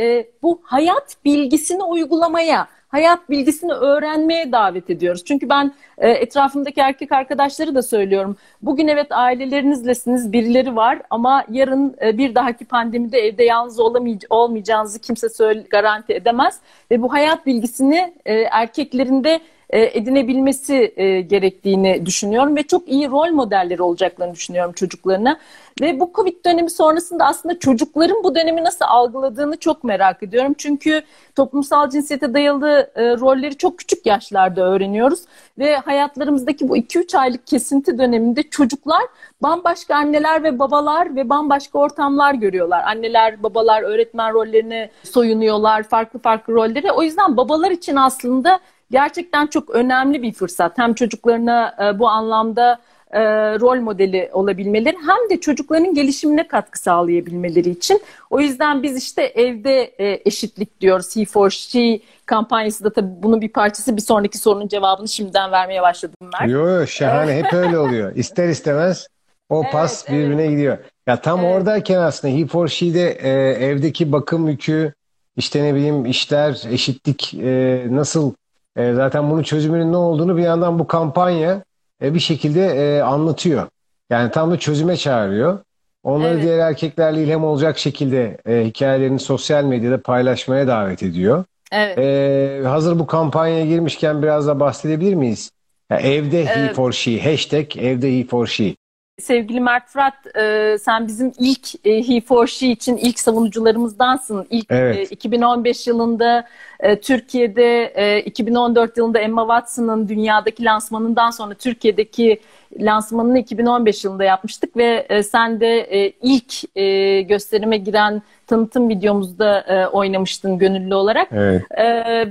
bu 0.42 0.60
hayat 0.64 1.16
bilgisini 1.25 1.82
uygulamaya 1.82 2.68
hayat 2.90 3.30
bilgisini 3.30 3.73
öğrenmeye 3.73 4.52
davet 4.52 4.90
ediyoruz. 4.90 5.25
Çünkü 5.25 5.49
ben 5.49 5.73
e, 5.99 6.11
etrafımdaki 6.11 6.80
erkek 6.80 7.12
arkadaşları 7.12 7.75
da 7.75 7.82
söylüyorum. 7.82 8.37
Bugün 8.62 8.88
evet 8.88 9.06
ailelerinizlesiniz, 9.11 10.32
birileri 10.32 10.76
var 10.76 11.02
ama 11.11 11.44
yarın 11.50 11.97
e, 12.02 12.18
bir 12.18 12.35
dahaki 12.35 12.64
pandemide 12.64 13.18
evde 13.18 13.44
yalnız 13.44 13.78
olamay- 13.78 14.26
olmayacağınızı 14.30 14.99
kimse 14.99 15.28
söyle, 15.28 15.64
garanti 15.70 16.12
edemez. 16.12 16.61
Ve 16.90 17.02
bu 17.02 17.12
hayat 17.12 17.47
bilgisini 17.47 18.14
e, 18.26 18.35
erkeklerinde 18.35 19.40
e, 19.70 19.98
edinebilmesi 19.98 20.92
e, 20.96 21.20
gerektiğini 21.20 22.06
düşünüyorum 22.06 22.56
ve 22.56 22.62
çok 22.62 22.88
iyi 22.88 23.10
rol 23.10 23.32
modelleri 23.32 23.82
olacaklarını 23.82 24.34
düşünüyorum 24.34 24.72
çocuklarına. 24.72 25.38
Ve 25.80 26.00
bu 26.00 26.10
Covid 26.14 26.44
dönemi 26.46 26.70
sonrasında 26.70 27.26
aslında 27.26 27.58
çocukların 27.58 28.24
bu 28.24 28.34
dönemi 28.34 28.64
nasıl 28.64 28.84
algıladığını 28.88 29.56
çok 29.56 29.84
merak 29.84 30.22
ediyorum. 30.22 30.54
Çünkü 30.58 31.02
toplumsal 31.36 31.90
cinsiyete 31.90 32.34
dayalı 32.34 32.90
e, 32.94 33.02
rolleri 33.02 33.56
çok 33.56 33.78
küçük 33.78 34.06
yaşlarda 34.06 34.62
öğreniyoruz. 34.62 35.20
Ve 35.58 35.76
hayatlarımızdaki 35.76 36.68
bu 36.68 36.76
2-3 36.76 37.18
aylık 37.18 37.46
kesinti 37.46 37.98
döneminde 37.98 38.42
çocuklar 38.42 39.02
bambaşka 39.42 39.94
anneler 39.94 40.42
ve 40.42 40.58
babalar 40.58 41.16
ve 41.16 41.28
bambaşka 41.28 41.78
ortamlar 41.78 42.34
görüyorlar. 42.34 42.82
Anneler, 42.86 43.42
babalar 43.42 43.82
öğretmen 43.82 44.32
rollerine 44.32 44.90
soyunuyorlar, 45.02 45.82
farklı 45.82 46.18
farklı 46.18 46.54
rolleri. 46.54 46.92
O 46.92 47.02
yüzden 47.02 47.36
babalar 47.36 47.70
için 47.70 47.96
aslında 47.96 48.60
gerçekten 48.90 49.47
çok 49.47 49.70
önemli 49.70 50.23
bir 50.23 50.32
fırsat. 50.32 50.78
Hem 50.78 50.94
çocuklarına 50.94 51.75
e, 51.82 51.99
bu 51.99 52.09
anlamda 52.09 52.80
e, 53.11 53.20
rol 53.61 53.80
modeli 53.80 54.30
olabilmeleri 54.32 54.97
hem 54.97 55.30
de 55.30 55.40
çocukların 55.40 55.94
gelişimine 55.94 56.49
katkı 56.49 56.78
sağlayabilmeleri 56.78 57.70
için. 57.70 58.02
O 58.30 58.40
yüzden 58.40 58.82
biz 58.82 58.97
işte 58.97 59.23
evde 59.23 59.82
e, 59.82 60.23
eşitlik 60.25 60.80
diyoruz. 60.80 61.16
He 61.16 61.25
for 61.25 61.50
she 61.50 62.00
kampanyası 62.26 62.85
da 62.85 62.92
tabii 62.92 63.23
bunun 63.23 63.40
bir 63.40 63.49
parçası. 63.49 63.97
Bir 63.97 64.02
sonraki 64.02 64.38
sorunun 64.38 64.68
cevabını 64.68 65.09
şimdiden 65.09 65.52
vermeye 65.52 65.82
başladım 65.82 66.30
ben. 66.40 66.49
Yo 66.49 66.87
şahane 66.87 67.35
hep 67.35 67.52
öyle 67.52 67.78
oluyor. 67.78 68.16
İster 68.16 68.49
istemez 68.49 69.06
o 69.49 69.62
evet, 69.62 69.73
pas 69.73 70.09
birbirine 70.09 70.42
evet. 70.42 70.50
gidiyor. 70.50 70.78
Ya 71.06 71.20
tam 71.20 71.40
evet. 71.40 71.56
oradayken 71.56 71.99
aslında 71.99 72.35
He 72.35 72.47
for 72.47 72.68
She'de 72.68 73.11
e, 73.11 73.30
evdeki 73.66 74.12
bakım 74.12 74.49
yükü, 74.49 74.92
işte 75.37 75.64
ne 75.64 75.75
bileyim 75.75 76.06
işler, 76.06 76.62
eşitlik 76.70 77.35
e, 77.35 77.87
nasıl 77.90 78.35
e, 78.76 78.94
zaten 78.94 79.30
bunun 79.30 79.42
çözümünün 79.42 79.92
ne 79.92 79.96
olduğunu 79.96 80.36
bir 80.36 80.42
yandan 80.42 80.78
bu 80.78 80.86
kampanya 80.86 81.62
e, 82.02 82.14
bir 82.14 82.20
şekilde 82.20 82.66
e, 82.66 83.02
anlatıyor. 83.02 83.66
Yani 84.10 84.30
tam 84.30 84.50
da 84.50 84.58
çözüme 84.58 84.96
çağırıyor. 84.96 85.58
Onları 86.02 86.34
evet. 86.34 86.42
diğer 86.42 86.58
erkeklerle 86.58 87.22
ilham 87.22 87.44
olacak 87.44 87.78
şekilde 87.78 88.36
e, 88.46 88.64
hikayelerini 88.64 89.18
sosyal 89.18 89.64
medyada 89.64 90.02
paylaşmaya 90.02 90.66
davet 90.66 91.02
ediyor. 91.02 91.44
Evet. 91.72 91.98
E, 91.98 92.68
hazır 92.68 92.98
bu 92.98 93.06
kampanyaya 93.06 93.66
girmişken 93.66 94.22
biraz 94.22 94.46
da 94.46 94.60
bahsedebilir 94.60 95.14
miyiz? 95.14 95.50
Yani 95.90 96.02
evde 96.02 96.40
evet. 96.40 96.56
he 96.56 96.74
for 96.74 96.92
she, 96.92 97.30
hashtag 97.30 97.76
evde 97.76 98.18
he 98.18 98.26
for 98.26 98.46
she. 98.46 98.74
Sevgili 99.20 99.60
Mert 99.60 99.88
Fırat, 99.88 100.36
e, 100.36 100.76
sen 100.78 101.06
bizim 101.06 101.32
ilk 101.38 101.86
e, 101.86 102.08
He 102.08 102.20
for 102.20 102.46
She 102.46 102.66
için 102.66 102.96
ilk 102.96 103.18
savunucularımızdansın. 103.18 104.46
İlk 104.50 104.66
evet. 104.70 104.96
e, 104.96 105.14
2015 105.14 105.86
yılında 105.86 106.46
e, 106.80 107.00
Türkiye'de, 107.00 107.92
e, 107.94 108.20
2014 108.20 108.96
yılında 108.96 109.18
Emma 109.18 109.42
Watson'ın 109.42 110.08
dünyadaki 110.08 110.64
lansmanından 110.64 111.30
sonra 111.30 111.54
Türkiye'deki 111.54 112.40
lansmanını 112.78 113.38
2015 113.38 114.04
yılında 114.04 114.24
yapmıştık 114.24 114.76
ve 114.76 115.06
e, 115.08 115.22
sen 115.22 115.60
de 115.60 115.80
e, 115.80 116.12
ilk 116.22 116.76
e, 116.76 117.20
gösterime 117.22 117.76
giren 117.76 118.22
tanıtım 118.50 118.88
videomuzda 118.88 119.61
e, 119.61 119.87
oynamıştın 119.87 120.59
gönüllü 120.59 120.95
olarak. 120.95 121.28
Evet. 121.33 121.62
E, 121.71 121.85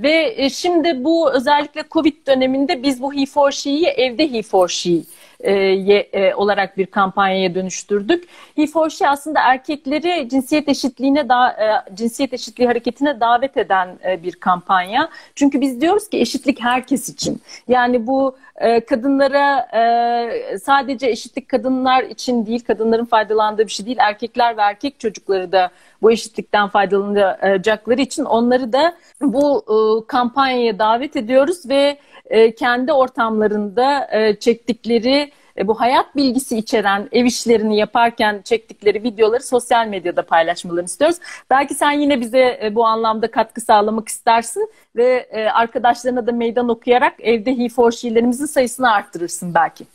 ve 0.04 0.34
e, 0.38 0.50
şimdi 0.50 1.04
bu 1.04 1.32
özellikle 1.32 1.84
Covid 1.92 2.28
döneminde 2.28 2.84
biz 2.84 3.02
bu 3.02 3.14
He 3.14 3.26
for 3.26 3.52
She'yi 3.52 3.86
evde 3.86 4.34
He 4.34 4.42
for 4.42 4.68
She 4.68 5.00
e, 5.40 5.54
e, 5.54 6.36
olarak 6.36 6.78
bir 6.78 6.86
kampanyaya 6.86 7.56
dönüştürdük. 7.56 8.30
He 8.56 8.68
for 8.68 8.90
She 8.90 9.10
aslında 9.10 9.40
erkekleri 9.40 10.30
cinsiyet 10.30 10.70
eşitliğine 10.70 11.30
da 11.30 11.50
e, 11.50 11.96
cinsiyet 11.96 12.34
eşitliği 12.34 12.68
hareketine 12.68 13.20
davet 13.20 13.58
eden 13.58 14.00
e, 14.06 14.24
bir 14.24 14.32
kampanya. 14.32 15.10
Çünkü 15.36 15.62
biz 15.62 15.82
diyoruz 15.82 16.10
ki 16.10 16.20
eşitlik 16.20 16.62
herkes 16.62 17.10
için. 17.10 17.42
Yani 17.68 18.08
bu 18.08 18.38
e, 18.56 18.80
kadınlara 18.80 19.60
e, 19.60 20.58
sadece 20.58 21.08
eşitlik 21.08 21.50
kadınlar 21.50 22.04
için 22.04 22.46
değil, 22.46 22.64
kadınların 22.64 23.06
faydalandığı 23.06 23.64
bir 23.64 23.72
şey 23.72 23.86
değil. 23.86 23.98
Erkekler 24.00 24.58
ve 24.58 24.62
erkek 24.62 25.00
çocukları 25.00 25.52
da 25.52 25.70
bu 26.02 26.09
eşitlikten 26.12 26.68
faydalanacakları 26.68 28.01
için 28.01 28.25
onları 28.25 28.74
da 28.74 28.96
bu 29.22 29.63
e, 29.68 30.08
kampanyaya 30.08 30.80
davet 30.80 31.16
ediyoruz 31.16 31.70
ve 31.70 31.98
e, 32.25 32.56
kendi 32.56 32.94
ortamlarında 32.94 34.08
e, 34.12 34.36
çektikleri 34.36 35.32
bu 35.63 35.80
hayat 35.80 36.16
bilgisi 36.16 36.58
içeren 36.58 37.10
ev 37.12 37.25
işlerini 37.25 37.78
yaparken 37.78 38.42
çektikleri 38.44 39.04
videoları 39.04 39.44
sosyal 39.44 39.88
medyada 39.88 40.25
paylaşmalarını 40.25 40.86
istiyoruz. 40.86 41.18
Belki 41.50 41.75
sen 41.75 41.92
yine 41.92 42.22
bize 42.22 42.72
bu 42.75 42.86
anlamda 42.86 43.32
katkı 43.32 43.62
sağlamak 43.62 44.08
istersin 44.08 44.70
ve 44.96 45.30
arkadaşlarına 45.54 46.28
da 46.28 46.32
meydan 46.32 46.70
okuyarak 46.70 47.13
evde 47.20 47.58
he 47.58 47.70
for 47.70 47.92
she'lerimizin 47.92 48.46
sayısını 48.46 48.92
arttırırsın 48.92 49.54
belki. 49.54 49.86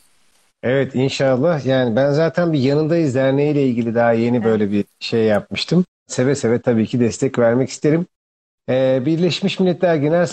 Evet 0.64 0.94
inşallah. 0.94 1.66
Yani 1.66 1.96
ben 1.96 2.10
zaten 2.10 2.52
bir 2.52 2.58
yanındayız 2.58 3.14
derneğiyle 3.14 3.62
ilgili 3.62 3.94
daha 3.94 4.12
yeni 4.12 4.36
evet. 4.36 4.46
böyle 4.46 4.72
bir 4.72 4.84
şey 5.00 5.24
yapmıştım. 5.24 5.84
Seve 6.06 6.34
seve 6.34 6.60
tabii 6.60 6.86
ki 6.86 7.00
destek 7.00 7.38
vermek 7.38 7.68
isterim. 7.68 8.06
Ee, 8.68 9.02
Birleşmiş 9.06 9.60
Milletler 9.60 9.96
Genel 9.96 10.26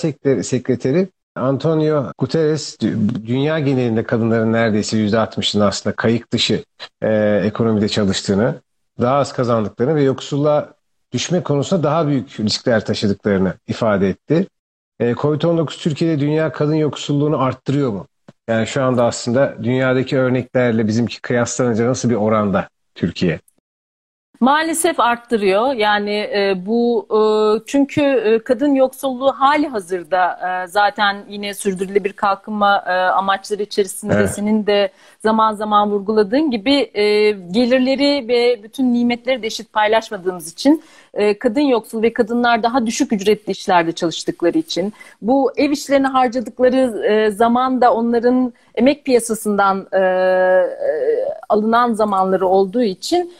Sekreteri 0.43 1.07
Antonio 1.35 2.11
Guterres 2.17 2.79
dünya 3.27 3.59
genelinde 3.59 4.03
kadınların 4.03 4.53
neredeyse 4.53 4.97
%60'ının 4.97 5.65
aslında 5.65 5.95
kayık 5.95 6.31
dışı 6.31 6.63
e, 7.01 7.41
ekonomide 7.45 7.89
çalıştığını, 7.89 8.61
daha 9.01 9.15
az 9.15 9.33
kazandıklarını 9.33 9.95
ve 9.95 10.03
yoksulluğa 10.03 10.73
düşme 11.11 11.43
konusunda 11.43 11.83
daha 11.83 12.07
büyük 12.07 12.39
riskler 12.39 12.85
taşıdıklarını 12.85 13.53
ifade 13.67 14.09
etti. 14.09 14.47
E, 14.99 15.11
Covid-19 15.11 15.77
Türkiye'de 15.77 16.19
dünya 16.19 16.51
kadın 16.51 16.75
yoksulluğunu 16.75 17.41
arttırıyor 17.41 17.91
mu? 17.91 18.07
Yani 18.47 18.67
şu 18.67 18.83
anda 18.83 19.05
aslında 19.05 19.57
dünyadaki 19.63 20.17
örneklerle 20.17 20.87
bizimki 20.87 21.21
kıyaslanınca 21.21 21.87
nasıl 21.87 22.09
bir 22.09 22.15
oranda 22.15 22.69
Türkiye? 22.95 23.39
Maalesef 24.41 24.99
arttırıyor. 24.99 25.73
Yani 25.73 26.15
e, 26.15 26.65
bu 26.65 27.07
e, 27.09 27.19
çünkü 27.67 28.01
e, 28.01 28.39
kadın 28.39 28.75
yoksulluğu 28.75 29.31
hali 29.31 29.67
hazırda 29.67 30.39
e, 30.63 30.67
zaten 30.67 31.17
yine 31.29 31.53
sürdürülebilir 31.53 32.13
kalkınma 32.13 32.83
e, 32.87 32.91
amaçları 32.91 33.63
içerisinde 33.63 34.13
evet. 34.13 34.29
senin 34.29 34.67
de 34.67 34.89
zaman 35.19 35.53
zaman 35.53 35.91
vurguladığın 35.91 36.51
gibi 36.51 36.89
e, 36.93 37.31
gelirleri 37.31 38.27
ve 38.27 38.63
bütün 38.63 38.93
nimetleri 38.93 39.43
de 39.43 39.47
eşit 39.47 39.73
paylaşmadığımız 39.73 40.51
için 40.51 40.83
e, 41.13 41.39
kadın 41.39 41.61
yoksul 41.61 42.01
ve 42.01 42.13
kadınlar 42.13 42.63
daha 42.63 42.85
düşük 42.85 43.13
ücretli 43.13 43.51
işlerde 43.51 43.91
çalıştıkları 43.91 44.57
için 44.57 44.93
bu 45.21 45.51
ev 45.55 45.71
işlerine 45.71 46.07
harcadıkları 46.07 47.05
e, 47.05 47.31
zaman 47.31 47.81
da 47.81 47.93
onların 47.93 48.53
emek 48.75 49.05
piyasasından 49.05 49.87
e, 49.93 50.01
alınan 51.49 51.93
zamanları 51.93 52.47
olduğu 52.47 52.83
için 52.83 53.33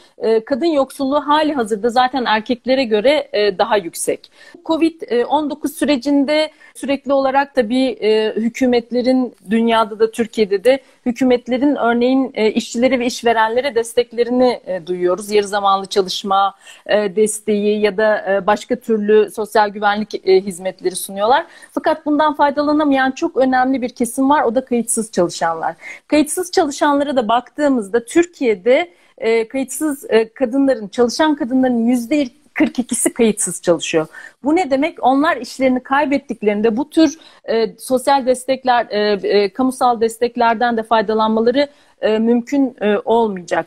kadın 0.46 0.66
yoksulluğu 0.92 1.26
hali 1.26 1.52
hazırda 1.52 1.90
zaten 1.90 2.24
erkeklere 2.24 2.84
göre 2.84 3.28
daha 3.58 3.76
yüksek. 3.76 4.30
Covid-19 4.64 5.68
sürecinde 5.68 6.50
sürekli 6.74 7.12
olarak 7.12 7.54
tabii 7.54 7.96
hükümetlerin 8.36 9.34
dünyada 9.50 9.98
da 9.98 10.10
Türkiye'de 10.10 10.64
de 10.64 10.80
hükümetlerin 11.06 11.76
örneğin 11.76 12.30
işçilere 12.54 12.98
ve 12.98 13.06
işverenlere 13.06 13.74
desteklerini 13.74 14.60
duyuyoruz. 14.86 15.30
Yarı 15.30 15.48
zamanlı 15.48 15.86
çalışma 15.86 16.54
desteği, 16.88 17.80
ya 17.80 17.96
da 17.96 18.32
e, 18.32 18.46
başka 18.46 18.76
türlü 18.76 19.30
sosyal 19.30 19.68
güvenlik 19.68 20.28
e, 20.28 20.40
hizmetleri 20.40 20.96
sunuyorlar. 20.96 21.46
Fakat 21.70 22.06
bundan 22.06 22.34
faydalanamayan 22.34 23.10
çok 23.10 23.36
önemli 23.36 23.82
bir 23.82 23.88
kesim 23.88 24.30
var. 24.30 24.42
O 24.42 24.54
da 24.54 24.64
kayıtsız 24.64 25.12
çalışanlar. 25.12 25.74
Kayıtsız 26.06 26.50
çalışanlara 26.52 27.16
da 27.16 27.28
baktığımızda 27.28 28.04
Türkiye'de 28.04 28.90
e, 29.18 29.48
kayıtsız 29.48 30.06
kadınların, 30.34 30.88
çalışan 30.88 31.34
kadınların 31.34 31.86
yüzde 31.86 32.28
42'si 32.54 33.12
kayıtsız 33.12 33.62
çalışıyor. 33.62 34.06
Bu 34.44 34.56
ne 34.56 34.70
demek? 34.70 35.04
Onlar 35.04 35.36
işlerini 35.36 35.82
kaybettiklerinde 35.82 36.76
bu 36.76 36.90
tür 36.90 37.18
e, 37.44 37.76
sosyal 37.78 38.26
destekler, 38.26 38.86
e, 38.90 39.28
e, 39.28 39.52
kamusal 39.52 40.00
desteklerden 40.00 40.76
de 40.76 40.82
faydalanmaları 40.82 41.68
e, 42.00 42.18
mümkün 42.18 42.76
e, 42.80 42.96
olmayacak. 43.04 43.66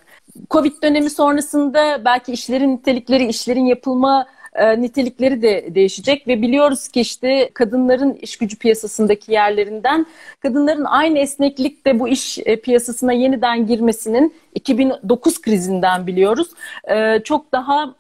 Covid 0.52 0.84
dönemi 0.84 1.10
sonrasında 1.10 2.06
belki 2.06 2.32
işlerin 2.32 2.72
nitelikleri, 2.72 3.26
işlerin 3.26 3.66
yapılma 3.66 4.26
e, 4.56 4.82
nitelikleri 4.82 5.42
de 5.42 5.76
değişecek 5.76 6.28
ve 6.28 6.42
biliyoruz 6.42 6.88
ki 6.88 7.02
işte 7.02 7.50
kadınların 7.54 8.14
iş 8.14 8.38
gücü 8.38 8.58
piyasasındaki 8.58 9.32
yerlerinden 9.32 10.06
kadınların 10.40 10.84
aynı 10.84 11.20
esneklikte 11.20 12.00
bu 12.00 12.08
iş 12.08 12.40
e, 12.46 12.62
piyasasına 12.62 13.14
yeniden 13.14 13.68
girmesinin 13.68 14.34
2009 14.56 15.42
krizinden 15.42 16.08
biliyoruz. 16.08 16.48
E, 16.84 17.20
çok 17.24 17.52
daha 17.52 17.96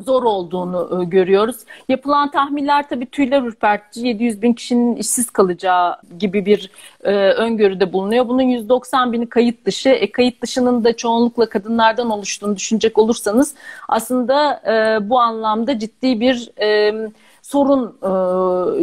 zor 0.00 0.22
olduğunu 0.22 1.02
e, 1.02 1.04
görüyoruz. 1.04 1.56
Yapılan 1.88 2.30
tahminler 2.30 2.88
tabii 2.88 3.06
tüyler 3.06 3.42
ürpertici 3.42 4.08
700 4.08 4.42
bin 4.42 4.52
kişinin 4.52 4.96
işsiz 4.96 5.30
kalacağı 5.30 5.96
gibi 6.18 6.46
bir 6.46 6.70
e, 7.04 7.12
öngörüde 7.14 7.92
bulunuyor. 7.92 8.28
Bunun 8.28 8.42
190 8.42 9.12
bini 9.12 9.28
kayıt 9.28 9.64
dışı. 9.66 9.88
E, 9.88 10.12
kayıt 10.12 10.42
dışının 10.42 10.84
da 10.84 10.96
çoğunlukla 10.96 11.48
kadınlardan 11.48 12.10
oluştuğunu 12.10 12.56
düşünecek 12.56 12.98
olursanız 12.98 13.54
aslında 13.88 14.62
e, 14.66 15.08
bu 15.10 15.20
anlamda 15.20 15.78
ciddi 15.78 16.20
bir 16.20 16.50
e, 16.60 16.92
sorun 17.42 17.96
e, 18.02 18.10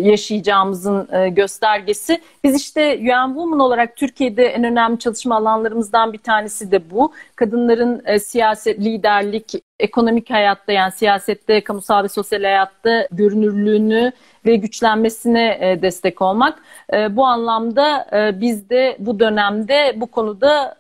yaşayacağımızın 0.10 1.08
e, 1.14 1.30
göstergesi. 1.30 2.22
Biz 2.44 2.56
işte 2.56 2.98
UN 2.98 3.28
Women 3.28 3.60
olarak 3.60 3.96
Türkiye'de 3.96 4.46
en 4.46 4.64
önemli 4.64 5.00
çalışma 5.00 5.36
alanlarımızdan 5.36 6.14
bir 6.14 6.18
tanesi 6.18 6.72
de 6.72 6.92
bu. 6.92 7.14
Kadınların 7.36 8.02
e, 8.06 8.20
siyaset, 8.20 8.80
liderlik, 8.80 9.69
ekonomik 9.80 10.30
hayatta 10.30 10.72
yani 10.72 10.92
siyasette, 10.92 11.64
kamusal 11.64 12.04
ve 12.04 12.08
sosyal 12.08 12.44
hayatta 12.44 13.08
görünürlüğünü 13.12 14.12
ve 14.46 14.56
güçlenmesine 14.56 15.58
e, 15.62 15.82
destek 15.82 16.22
olmak. 16.22 16.60
E, 16.94 17.16
bu 17.16 17.26
anlamda 17.26 18.08
e, 18.14 18.42
biz 18.42 18.70
de 18.70 18.98
bu 19.00 19.20
dönemde 19.20 19.94
bu 19.96 20.08
konuda 20.08 20.76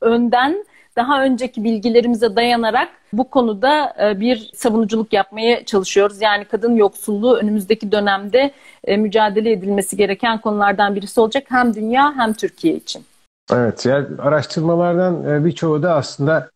önden 0.00 0.64
daha 0.96 1.22
önceki 1.24 1.64
bilgilerimize 1.64 2.36
dayanarak 2.36 2.88
bu 3.12 3.30
konuda 3.30 3.94
bir 4.20 4.50
savunuculuk 4.54 5.12
yapmaya 5.12 5.64
çalışıyoruz. 5.64 6.22
Yani 6.22 6.44
kadın 6.44 6.76
yoksulluğu 6.76 7.36
önümüzdeki 7.36 7.92
dönemde 7.92 8.50
mücadele 8.88 9.52
edilmesi 9.52 9.96
gereken 9.96 10.40
konulardan 10.40 10.94
birisi 10.96 11.20
olacak 11.20 11.44
hem 11.48 11.74
dünya 11.74 12.14
hem 12.16 12.32
Türkiye 12.32 12.74
için. 12.74 13.04
Evet, 13.52 13.86
yani 13.86 14.06
araştırmalardan 14.18 15.44
birçoğu 15.44 15.82
da 15.82 15.94
aslında 15.94 16.48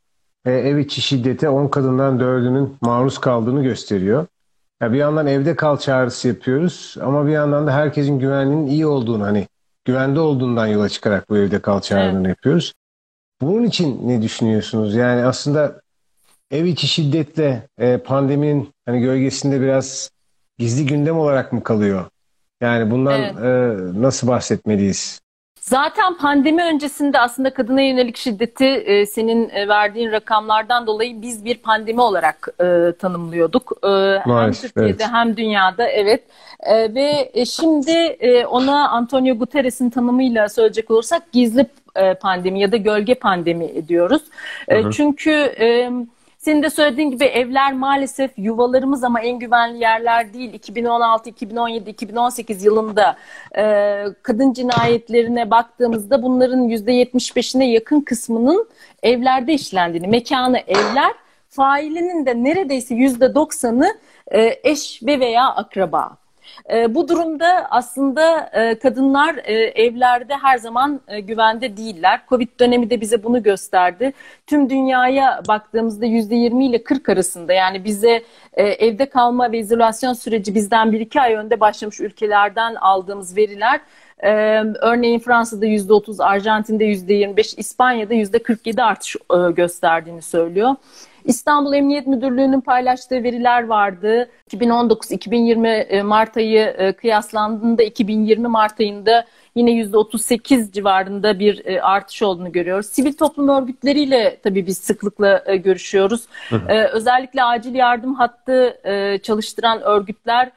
ev 0.45 0.77
içi 0.77 1.03
şiddete 1.03 1.49
10 1.49 1.69
kadından 1.69 2.19
4'ünün 2.19 2.77
maruz 2.81 3.19
kaldığını 3.19 3.63
gösteriyor. 3.63 4.27
Ya 4.83 4.93
bir 4.93 4.99
yandan 4.99 5.27
evde 5.27 5.57
kal 5.57 5.77
çağrısı 5.77 6.29
yapıyoruz 6.29 6.97
ama 7.01 7.27
bir 7.27 7.33
yandan 7.33 7.67
da 7.67 7.75
herkesin 7.75 8.19
güvenliğinin 8.19 8.67
iyi 8.67 8.87
olduğunu 8.87 9.25
hani 9.25 9.49
güvende 9.85 10.21
olduğundan 10.21 10.67
yola 10.67 10.89
çıkarak 10.89 11.31
bu 11.31 11.37
evde 11.37 11.61
kal 11.61 11.81
çağrılarını 11.81 12.19
evet. 12.19 12.29
yapıyoruz. 12.29 12.75
Bunun 13.41 13.63
için 13.63 14.09
ne 14.09 14.23
düşünüyorsunuz? 14.23 14.95
Yani 14.95 15.25
aslında 15.25 15.81
ev 16.51 16.65
içi 16.65 16.89
şiddetle 16.89 17.69
e, 17.79 17.99
pandeminin 17.99 18.71
hani 18.87 19.01
gölgesinde 19.01 19.61
biraz 19.61 20.11
gizli 20.59 20.87
gündem 20.87 21.19
olarak 21.19 21.53
mı 21.53 21.63
kalıyor? 21.63 22.05
Yani 22.61 22.91
bundan 22.91 23.21
evet. 23.21 23.37
e, 23.37 24.03
nasıl 24.03 24.29
bahsetmeliyiz? 24.29 25.21
Zaten 25.71 26.15
pandemi 26.15 26.63
öncesinde 26.63 27.19
aslında 27.21 27.55
kadına 27.55 27.81
yönelik 27.81 28.17
şiddeti 28.17 28.67
e, 28.67 29.07
senin 29.07 29.49
e, 29.49 29.69
verdiğin 29.69 30.13
rakamlardan 30.13 30.87
dolayı 30.87 31.23
biz 31.23 31.45
bir 31.45 31.59
pandemi 31.59 32.01
olarak 32.01 32.49
e, 32.61 32.93
tanımlıyorduk. 32.99 33.73
E, 33.83 33.89
Maalesef, 34.27 34.63
hem 34.63 34.71
Türkiye'de 34.71 35.03
evet. 35.03 35.13
hem 35.13 35.37
dünyada 35.37 35.89
evet. 35.89 36.23
E, 36.61 36.95
ve 36.95 37.31
e, 37.35 37.45
şimdi 37.45 37.91
e, 38.21 38.47
ona 38.47 38.89
Antonio 38.89 39.35
Guterres'in 39.35 39.91
tanımıyla 39.91 40.49
söyleyecek 40.49 40.91
olursak 40.91 41.33
gizli 41.33 41.67
e, 41.97 42.15
pandemi 42.15 42.61
ya 42.61 42.73
da 42.73 42.77
gölge 42.77 43.15
pandemi 43.15 43.89
diyoruz. 43.89 44.23
E, 44.69 44.91
çünkü... 44.91 45.31
E, 45.61 45.91
senin 46.41 46.63
de 46.63 46.71
söylediğin 46.71 47.11
gibi 47.11 47.25
evler 47.25 47.73
maalesef 47.73 48.31
yuvalarımız 48.37 49.05
ama 49.05 49.21
en 49.21 49.39
güvenli 49.39 49.81
yerler 49.81 50.35
değil. 50.35 50.55
2016, 50.55 51.31
2017, 51.31 51.91
2018 51.91 52.65
yılında 52.65 53.17
e, 53.57 54.05
kadın 54.23 54.53
cinayetlerine 54.53 55.51
baktığımızda 55.51 56.23
bunların 56.23 56.69
%75'ine 56.69 57.65
yakın 57.65 58.01
kısmının 58.01 58.69
evlerde 59.03 59.53
işlendiğini, 59.53 60.09
mekanı 60.09 60.59
evler, 60.59 61.13
failinin 61.49 62.27
de 62.27 62.45
neredeyse 62.45 62.95
%90'ı 62.95 63.99
e, 64.31 64.61
eş 64.65 65.03
ve 65.03 65.21
veya 65.21 65.49
akraba. 65.49 66.17
E, 66.73 66.95
bu 66.95 67.09
durumda 67.09 67.67
aslında 67.71 68.51
e, 68.53 68.79
kadınlar 68.79 69.37
e, 69.45 69.53
evlerde 69.55 70.35
her 70.37 70.59
zaman 70.59 71.01
e, 71.09 71.21
güvende 71.21 71.77
değiller. 71.77 72.21
Covid 72.29 72.49
dönemi 72.61 72.91
de 72.91 73.01
bize 73.01 73.23
bunu 73.23 73.43
gösterdi. 73.43 74.13
Tüm 74.47 74.71
dünyaya 74.71 75.43
baktığımızda 75.49 76.07
%20 76.07 76.65
ile 76.65 76.83
40 76.83 77.09
arasında 77.09 77.53
yani 77.53 77.85
bize 77.85 78.23
e, 78.55 78.63
evde 78.63 79.07
kalma 79.07 79.53
ve 79.53 79.59
izolasyon 79.59 80.13
süreci 80.13 80.55
bizden 80.55 80.89
1-2 80.89 81.21
ay 81.21 81.35
önde 81.35 81.61
başlamış 81.61 82.01
ülkelerden 82.01 82.75
aldığımız 82.75 83.37
veriler 83.37 83.81
ee, 84.23 84.65
örneğin 84.81 85.19
Fransa'da 85.19 85.67
%30, 85.67 86.25
Arjantin'de 86.25 86.85
%25, 86.85 87.59
İspanya'da 87.59 88.15
%47 88.15 88.83
artış 88.83 89.17
e, 89.17 89.51
gösterdiğini 89.53 90.23
söylüyor. 90.23 90.77
İstanbul 91.31 91.75
Emniyet 91.75 92.07
Müdürlüğü'nün 92.07 92.61
paylaştığı 92.61 93.23
veriler 93.23 93.67
vardı. 93.67 94.31
2019-2020 94.51 95.69
e, 95.69 96.03
Mart 96.03 96.37
ayı 96.37 96.61
e, 96.61 96.93
kıyaslandığında 96.93 97.83
2020 97.83 98.49
Mart 98.49 98.81
ayında 98.81 99.25
yine 99.55 99.71
%38 99.71 100.73
civarında 100.73 101.39
bir 101.39 101.67
e, 101.67 101.83
artış 101.83 102.23
olduğunu 102.23 102.53
görüyoruz. 102.53 102.87
Sivil 102.87 103.13
toplum 103.13 103.49
örgütleriyle 103.49 104.41
tabii 104.43 104.67
biz 104.67 104.79
sıklıkla 104.79 105.57
görüşüyoruz. 105.57 106.27
Hı 106.49 106.57
hı. 106.57 106.89
Özellikle 106.93 107.45
acil 107.45 107.75
yardım 107.75 108.15
hattı 108.15 108.81
çalıştıran 109.23 109.83
örgütler 109.83 110.51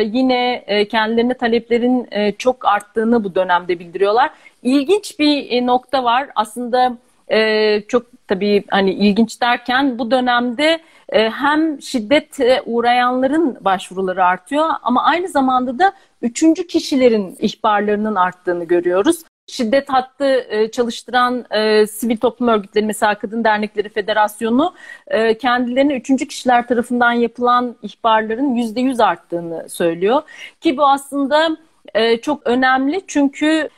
yine 0.00 0.64
kendilerine 0.90 1.34
taleplerin 1.34 2.08
çok 2.38 2.64
arttığını 2.64 3.24
bu 3.24 3.34
dönemde 3.34 3.78
bildiriyorlar. 3.78 4.30
İlginç 4.62 5.18
bir 5.18 5.66
nokta 5.66 6.04
var. 6.04 6.28
Aslında 6.36 6.96
e, 7.28 7.80
çok 7.88 8.06
tabii 8.28 8.64
hani 8.70 8.92
ilginç 8.92 9.40
derken 9.40 9.98
bu 9.98 10.10
dönemde 10.10 10.80
e, 11.08 11.30
hem 11.30 11.82
şiddete 11.82 12.62
uğrayanların 12.66 13.56
başvuruları 13.60 14.24
artıyor 14.24 14.70
ama 14.82 15.04
aynı 15.04 15.28
zamanda 15.28 15.78
da 15.78 15.92
üçüncü 16.22 16.66
kişilerin 16.66 17.36
ihbarlarının 17.38 18.14
arttığını 18.14 18.64
görüyoruz. 18.64 19.22
Şiddet 19.46 19.88
hattı 19.88 20.46
e, 20.48 20.70
çalıştıran 20.70 21.44
e, 21.50 21.86
sivil 21.86 22.16
toplum 22.16 22.48
örgütleri 22.48 22.86
mesela 22.86 23.18
Kadın 23.18 23.44
Dernekleri 23.44 23.88
Federasyonu 23.88 24.74
e, 25.06 25.38
kendilerine 25.38 25.96
üçüncü 25.96 26.28
kişiler 26.28 26.68
tarafından 26.68 27.12
yapılan 27.12 27.76
ihbarların 27.82 28.54
yüzde 28.54 28.80
yüz 28.80 29.00
arttığını 29.00 29.68
söylüyor. 29.68 30.22
Ki 30.60 30.76
bu 30.76 30.88
aslında 30.88 31.56
e, 31.94 32.20
çok 32.20 32.46
önemli 32.46 33.02
çünkü 33.06 33.68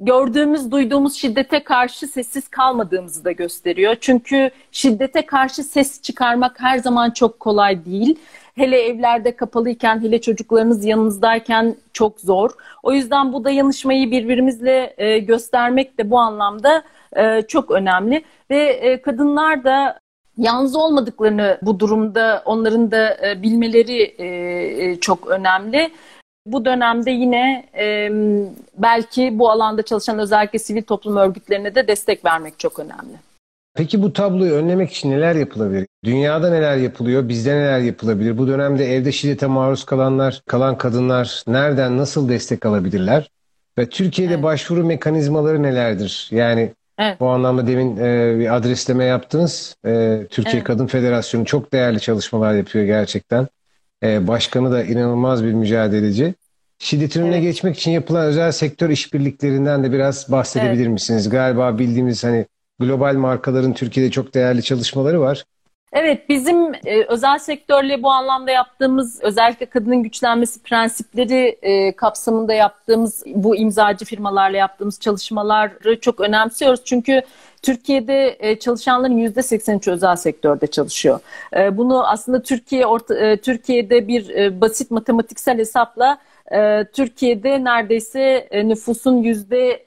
gördüğümüz, 0.00 0.70
duyduğumuz 0.70 1.14
şiddete 1.14 1.64
karşı 1.64 2.06
sessiz 2.06 2.48
kalmadığımızı 2.48 3.24
da 3.24 3.32
gösteriyor. 3.32 3.96
Çünkü 4.00 4.50
şiddete 4.72 5.26
karşı 5.26 5.64
ses 5.64 6.02
çıkarmak 6.02 6.60
her 6.60 6.78
zaman 6.78 7.10
çok 7.10 7.40
kolay 7.40 7.84
değil. 7.84 8.18
Hele 8.54 8.80
evlerde 8.82 9.36
kapalıyken, 9.36 10.02
hele 10.02 10.20
çocuklarınız 10.20 10.84
yanınızdayken 10.84 11.76
çok 11.92 12.20
zor. 12.20 12.50
O 12.82 12.92
yüzden 12.92 13.32
bu 13.32 13.44
dayanışmayı 13.44 14.10
birbirimizle 14.10 14.94
e, 14.98 15.18
göstermek 15.18 15.98
de 15.98 16.10
bu 16.10 16.18
anlamda 16.18 16.82
e, 17.16 17.42
çok 17.42 17.70
önemli. 17.70 18.24
Ve 18.50 18.62
e, 18.62 19.02
kadınlar 19.02 19.64
da 19.64 19.98
yalnız 20.38 20.76
olmadıklarını 20.76 21.58
bu 21.62 21.80
durumda 21.80 22.42
onların 22.44 22.90
da 22.90 23.26
e, 23.26 23.42
bilmeleri 23.42 24.02
e, 24.02 24.26
e 24.84 25.00
çok 25.00 25.26
önemli 25.26 25.90
bu 26.52 26.64
dönemde 26.64 27.10
yine 27.10 27.64
e, 27.78 28.10
belki 28.78 29.38
bu 29.38 29.50
alanda 29.50 29.82
çalışan 29.82 30.18
özellikle 30.18 30.58
sivil 30.58 30.82
toplum 30.82 31.16
örgütlerine 31.16 31.74
de 31.74 31.88
destek 31.88 32.24
vermek 32.24 32.58
çok 32.58 32.78
önemli. 32.78 33.18
Peki 33.74 34.02
bu 34.02 34.12
tabloyu 34.12 34.52
önlemek 34.52 34.90
için 34.90 35.10
neler 35.10 35.34
yapılabilir? 35.34 35.86
Dünyada 36.04 36.50
neler 36.50 36.76
yapılıyor? 36.76 37.28
Bizde 37.28 37.54
neler 37.54 37.78
yapılabilir? 37.78 38.38
Bu 38.38 38.48
dönemde 38.48 38.94
evde 38.94 39.12
şiddete 39.12 39.46
maruz 39.46 39.84
kalanlar, 39.84 40.42
kalan 40.46 40.78
kadınlar 40.78 41.42
nereden, 41.46 41.98
nasıl 41.98 42.28
destek 42.28 42.66
alabilirler? 42.66 43.30
Ve 43.78 43.88
Türkiye'de 43.88 44.34
evet. 44.34 44.42
başvuru 44.42 44.84
mekanizmaları 44.84 45.62
nelerdir? 45.62 46.28
Yani 46.30 46.72
evet. 46.98 47.20
bu 47.20 47.28
anlamda 47.28 47.66
demin 47.66 47.96
e, 47.96 48.38
bir 48.38 48.56
adresleme 48.56 49.04
yaptınız. 49.04 49.76
E, 49.86 50.20
Türkiye 50.30 50.56
evet. 50.56 50.64
Kadın 50.64 50.86
Federasyonu 50.86 51.44
çok 51.44 51.72
değerli 51.72 52.00
çalışmalar 52.00 52.54
yapıyor 52.54 52.84
gerçekten. 52.84 53.48
E, 54.02 54.28
başkanı 54.28 54.72
da 54.72 54.84
inanılmaz 54.84 55.44
bir 55.44 55.52
mücadeleci. 55.52 56.34
Şiddetin 56.78 57.22
önüne 57.22 57.34
evet. 57.34 57.42
geçmek 57.42 57.76
için 57.76 57.90
yapılan 57.90 58.26
özel 58.26 58.52
sektör 58.52 58.90
işbirliklerinden 58.90 59.84
de 59.84 59.92
biraz 59.92 60.32
bahsedebilir 60.32 60.82
evet. 60.82 60.92
misiniz? 60.92 61.28
Galiba 61.28 61.78
bildiğimiz 61.78 62.24
hani 62.24 62.46
global 62.78 63.14
markaların 63.14 63.74
Türkiye'de 63.74 64.10
çok 64.10 64.34
değerli 64.34 64.62
çalışmaları 64.62 65.20
var. 65.20 65.44
Evet 65.92 66.28
bizim 66.28 66.74
e, 66.74 67.04
özel 67.08 67.38
sektörle 67.38 68.02
bu 68.02 68.10
anlamda 68.10 68.50
yaptığımız 68.50 69.20
özellikle 69.22 69.66
kadının 69.66 70.02
güçlenmesi 70.02 70.62
prensipleri 70.62 71.58
e, 71.62 71.92
kapsamında 71.92 72.54
yaptığımız 72.54 73.24
bu 73.26 73.56
imzacı 73.56 74.04
firmalarla 74.04 74.56
yaptığımız 74.56 75.00
çalışmaları 75.00 76.00
çok 76.00 76.20
önemsiyoruz. 76.20 76.80
Çünkü 76.84 77.22
Türkiye'de 77.62 78.36
e, 78.40 78.58
çalışanların 78.58 79.18
%83'ü 79.18 79.90
özel 79.90 80.16
sektörde 80.16 80.66
çalışıyor. 80.66 81.20
E, 81.56 81.76
bunu 81.76 82.08
aslında 82.08 82.42
Türkiye 82.42 82.86
orta, 82.86 83.14
e, 83.14 83.36
Türkiye'de 83.36 84.08
bir 84.08 84.28
e, 84.28 84.60
basit 84.60 84.90
matematiksel 84.90 85.58
hesapla 85.58 86.18
e, 86.52 86.84
Türkiye'de 86.92 87.64
neredeyse 87.64 88.20
e, 88.50 88.68
nüfusun 88.68 89.16
yüzde 89.16 89.82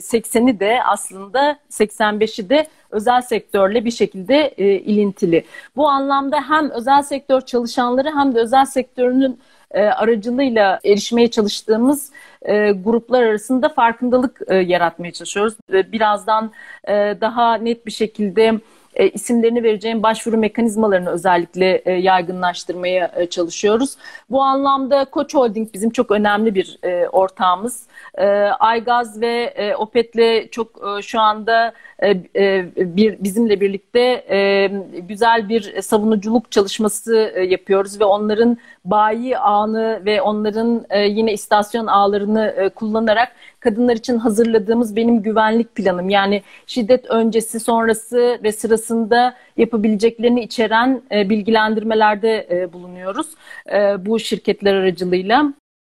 80'i 0.00 0.60
de 0.60 0.78
aslında 0.84 1.58
85'i 1.70 2.48
de 2.48 2.66
özel 2.90 3.22
sektörle 3.22 3.84
bir 3.84 3.90
şekilde 3.90 4.54
e, 4.58 4.64
ilintili. 4.64 5.44
Bu 5.76 5.88
anlamda 5.88 6.48
hem 6.48 6.70
özel 6.70 7.02
sektör 7.02 7.40
çalışanları 7.40 8.10
hem 8.16 8.34
de 8.34 8.40
özel 8.40 8.64
sektörünün 8.64 9.38
e, 9.70 9.82
aracılığıyla 9.82 10.80
erişmeye 10.84 11.30
çalıştığımız 11.30 12.10
e, 12.42 12.70
gruplar 12.72 13.22
arasında 13.22 13.68
farkındalık 13.68 14.40
e, 14.48 14.54
yaratmaya 14.54 15.12
çalışıyoruz. 15.12 15.54
E, 15.72 15.92
birazdan 15.92 16.52
e, 16.88 16.92
daha 17.20 17.54
net 17.54 17.86
bir 17.86 17.92
şekilde 17.92 18.60
e, 18.94 19.08
isimlerini 19.08 19.62
vereceğim 19.62 20.02
başvuru 20.02 20.36
mekanizmalarını 20.36 21.10
özellikle 21.10 21.82
e, 21.84 21.92
yaygınlaştırmaya 21.92 23.12
e, 23.16 23.26
çalışıyoruz. 23.26 23.96
Bu 24.30 24.42
anlamda 24.42 25.04
Koç 25.04 25.34
Holding 25.34 25.74
bizim 25.74 25.90
çok 25.90 26.10
önemli 26.10 26.54
bir 26.54 26.78
e, 26.82 27.08
ortağımız. 27.08 27.82
E, 28.14 28.26
Aygaz 28.60 29.20
ve 29.20 29.54
e, 29.56 29.74
Opet'le 29.74 30.52
çok 30.52 30.98
e, 30.98 31.02
şu 31.02 31.20
anda 31.20 31.72
e, 31.98 32.10
e, 32.36 32.66
bir 32.76 33.24
bizimle 33.24 33.60
birlikte 33.60 34.00
e, 34.30 34.70
güzel 35.00 35.48
bir 35.48 35.82
savunuculuk 35.82 36.50
çalışması 36.50 37.32
e, 37.34 37.42
yapıyoruz 37.42 38.00
ve 38.00 38.04
onların 38.04 38.58
bayi 38.84 39.38
ağını 39.38 40.02
ve 40.04 40.22
onların 40.22 40.84
e, 40.90 41.00
yine 41.06 41.32
istasyon 41.32 41.86
ağlarını 41.86 42.54
e, 42.56 42.68
kullanarak 42.68 43.32
kadınlar 43.60 43.96
için 43.96 44.18
hazırladığımız 44.18 44.96
benim 44.96 45.22
güvenlik 45.22 45.74
planım 45.74 46.08
yani 46.08 46.42
şiddet 46.66 47.06
öncesi, 47.10 47.60
sonrası 47.60 48.38
ve 48.42 48.52
sırasında 48.52 49.34
yapabileceklerini 49.56 50.40
içeren 50.42 51.02
e, 51.12 51.30
bilgilendirmelerde 51.30 52.46
e, 52.50 52.72
bulunuyoruz 52.72 53.26
e, 53.72 54.06
bu 54.06 54.18
şirketler 54.20 54.74
aracılığıyla. 54.74 55.52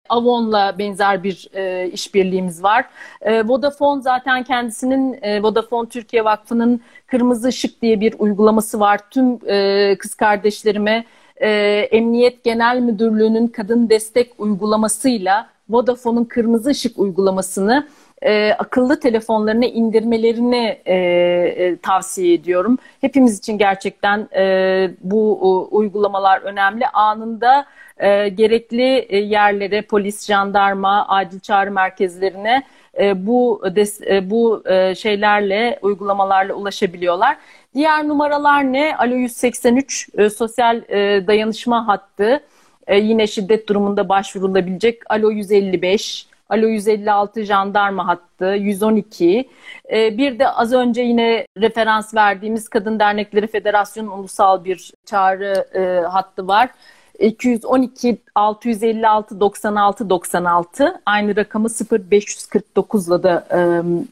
Avon'la 0.10 0.78
benzer 0.80 1.24
bir 1.24 1.48
e, 1.54 1.90
işbirliğimiz 1.90 2.64
var. 2.64 2.86
E, 3.22 3.48
Vodafone 3.48 4.02
zaten 4.02 4.44
kendisinin 4.44 5.20
e, 5.22 5.44
Vodafone 5.44 5.90
Türkiye 5.90 6.26
Vakfı'nın 6.26 6.82
Kırmızı 7.08 7.50
Işık 7.50 7.82
diye 7.82 8.00
bir 8.00 8.16
uygulaması 8.20 8.80
var. 8.80 9.00
Tüm 9.12 9.40
e, 9.50 9.98
kız 9.98 10.16
kardeşlerime 10.16 11.06
e, 11.42 11.50
Emniyet 11.92 12.44
Genel 12.44 12.80
Müdürlüğü'nün 12.80 13.48
kadın 13.48 13.90
destek 13.90 14.32
uygulamasıyla 14.38 15.50
Vodafone'un 15.70 16.26
Kırmızı 16.26 16.72
Işık 16.72 17.00
uygulamasını 17.00 17.88
e, 18.22 18.54
akıllı 18.54 19.00
telefonlarına 19.00 19.66
indirmelerini 19.66 20.80
e, 20.86 20.96
e, 20.96 21.78
tavsiye 21.78 22.34
ediyorum. 22.34 22.78
Hepimiz 23.02 23.38
için 23.38 23.58
gerçekten 23.58 24.30
e, 24.36 24.92
bu 25.02 25.40
e, 25.42 25.76
uygulamalar 25.76 26.42
önemli. 26.42 26.88
Anında 26.88 27.66
e, 27.98 28.30
gerekli 28.30 29.06
e, 29.10 29.18
yerlere, 29.18 29.82
polis, 29.82 30.28
jandarma, 30.28 31.08
acil 31.08 31.40
çağrı 31.40 31.72
merkezlerine 31.72 32.64
e, 33.00 33.28
bu 33.28 33.62
des, 33.76 34.02
e, 34.02 34.30
bu 34.30 34.64
e, 34.70 34.96
şeylerle, 34.96 35.80
uygulamalarla 35.82 36.54
ulaşabiliyorlar. 36.54 37.38
Diğer 37.76 38.08
numaralar 38.08 38.74
ne? 38.74 38.96
Alo 38.98 39.16
183 39.16 40.10
e, 40.18 40.30
sosyal 40.30 40.82
e, 40.90 41.28
dayanışma 41.28 41.88
hattı. 41.88 42.44
E, 42.88 42.98
yine 42.98 43.28
şiddet 43.28 43.70
durumunda 43.70 44.10
başvurulabilecek. 44.10 45.02
Alo 45.10 45.32
155 45.32 46.28
Alo 46.52 46.68
156 46.68 47.44
jandarma 47.44 48.08
hattı, 48.08 48.46
112. 48.46 49.50
Ee, 49.92 50.18
bir 50.18 50.40
de 50.40 50.50
az 50.50 50.74
önce 50.74 51.02
yine 51.02 51.46
referans 51.58 52.16
verdiğimiz 52.16 52.70
Kadın 52.70 53.00
Dernekleri 53.00 53.48
Federasyonu 53.48 54.14
ulusal 54.14 54.64
bir 54.64 54.92
çağrı 55.06 55.66
e, 55.76 56.08
hattı 56.08 56.48
var. 56.48 56.70
212 57.20 58.18
656 58.36 59.40
96 59.40 60.10
96 60.10 61.02
aynı 61.06 61.36
rakamı 61.36 61.68
0549'la 61.68 63.24
da 63.24 63.48
e, 63.52 63.58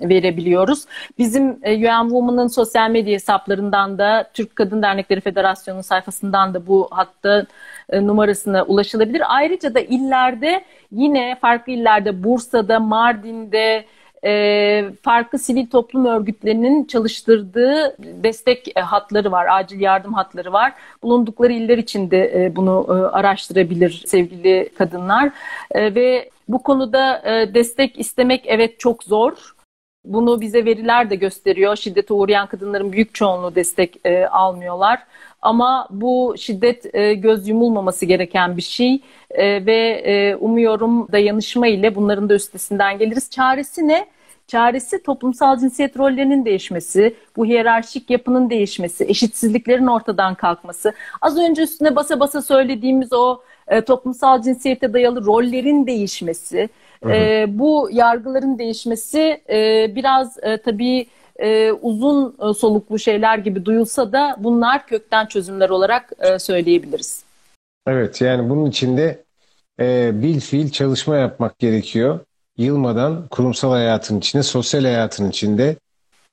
verebiliyoruz. 0.09 0.85
Bizim 1.17 1.59
e, 1.63 1.75
UN 1.75 2.09
Women'ın 2.09 2.47
sosyal 2.47 2.89
medya 2.89 3.13
hesaplarından 3.13 3.97
da 3.97 4.29
Türk 4.33 4.55
Kadın 4.55 4.81
Dernekleri 4.81 5.21
Federasyonu 5.21 5.83
sayfasından 5.83 6.53
da 6.53 6.67
bu 6.67 6.88
hatta 6.91 7.45
e, 7.89 8.07
numarasına 8.07 8.63
ulaşılabilir. 8.63 9.23
Ayrıca 9.27 9.75
da 9.75 9.79
illerde 9.79 10.65
yine 10.91 11.38
farklı 11.41 11.73
illerde 11.73 12.23
Bursa'da, 12.23 12.79
Mardin'de, 12.79 13.85
e, 14.25 14.86
farklı 15.01 15.39
sivil 15.39 15.67
toplum 15.67 16.05
örgütlerinin 16.05 16.84
çalıştırdığı 16.84 17.95
destek 17.99 18.77
e, 18.77 18.82
hatları 18.82 19.32
var, 19.32 19.47
acil 19.51 19.79
yardım 19.79 20.13
hatları 20.13 20.53
var. 20.53 20.73
Bulundukları 21.03 21.53
iller 21.53 21.77
içinde 21.77 22.45
e, 22.45 22.55
bunu 22.55 22.86
e, 22.89 22.91
araştırabilir 22.91 24.03
sevgili 24.05 24.69
kadınlar. 24.77 25.32
E, 25.71 25.95
ve 25.95 26.29
bu 26.47 26.63
konuda 26.63 27.21
e, 27.25 27.53
destek 27.53 27.99
istemek 27.99 28.43
evet 28.45 28.79
çok 28.79 29.03
zor. 29.03 29.55
Bunu 30.05 30.41
bize 30.41 30.65
veriler 30.65 31.09
de 31.09 31.15
gösteriyor. 31.15 31.75
Şiddete 31.75 32.13
uğrayan 32.13 32.47
kadınların 32.47 32.91
büyük 32.91 33.13
çoğunluğu 33.15 33.55
destek 33.55 34.05
e, 34.05 34.25
almıyorlar. 34.25 34.99
Ama 35.41 35.88
bu 35.91 36.35
şiddet 36.38 36.95
e, 36.95 37.13
göz 37.13 37.47
yumulmaması 37.47 38.05
gereken 38.05 38.57
bir 38.57 38.62
şey 38.62 39.01
e, 39.31 39.65
ve 39.65 39.77
e, 40.05 40.35
umuyorum 40.35 41.12
dayanışma 41.12 41.67
ile 41.67 41.95
bunların 41.95 42.29
da 42.29 42.33
üstesinden 42.33 42.97
geliriz. 42.97 43.29
Çaresi 43.29 43.88
ne? 43.88 44.05
Çaresi 44.47 45.03
toplumsal 45.03 45.59
cinsiyet 45.59 45.97
rollerinin 45.97 46.45
değişmesi, 46.45 47.15
bu 47.35 47.45
hiyerarşik 47.45 48.09
yapının 48.09 48.49
değişmesi, 48.49 49.03
eşitsizliklerin 49.03 49.88
ortadan 49.88 50.35
kalkması. 50.35 50.93
Az 51.21 51.38
önce 51.38 51.62
üstüne 51.62 51.95
basa 51.95 52.19
basa 52.19 52.41
söylediğimiz 52.41 53.13
o 53.13 53.41
e, 53.67 53.81
toplumsal 53.81 54.41
cinsiyete 54.41 54.93
dayalı 54.93 55.25
rollerin 55.25 55.88
değişmesi, 55.88 56.69
e, 57.05 57.45
bu 57.49 57.89
yargıların 57.91 58.57
değişmesi 58.57 59.41
e, 59.49 59.91
biraz 59.95 60.38
e, 60.43 60.57
tabii 60.57 61.07
e, 61.39 61.71
uzun 61.71 62.35
e, 62.49 62.53
soluklu 62.53 62.99
şeyler 62.99 63.38
gibi 63.38 63.65
duyulsa 63.65 64.12
da 64.12 64.35
bunlar 64.39 64.88
kökten 64.88 65.25
çözümler 65.25 65.69
olarak 65.69 66.12
e, 66.19 66.39
söyleyebiliriz. 66.39 67.23
Evet 67.88 68.21
yani 68.21 68.49
bunun 68.49 68.65
içinde 68.65 69.23
e, 69.79 70.12
bil 70.21 70.39
fiil 70.39 70.71
çalışma 70.71 71.17
yapmak 71.17 71.59
gerekiyor. 71.59 72.19
Yılmadan 72.57 73.27
kurumsal 73.27 73.71
hayatın 73.71 74.19
içinde, 74.19 74.43
sosyal 74.43 74.81
hayatın 74.81 75.29
içinde 75.29 75.75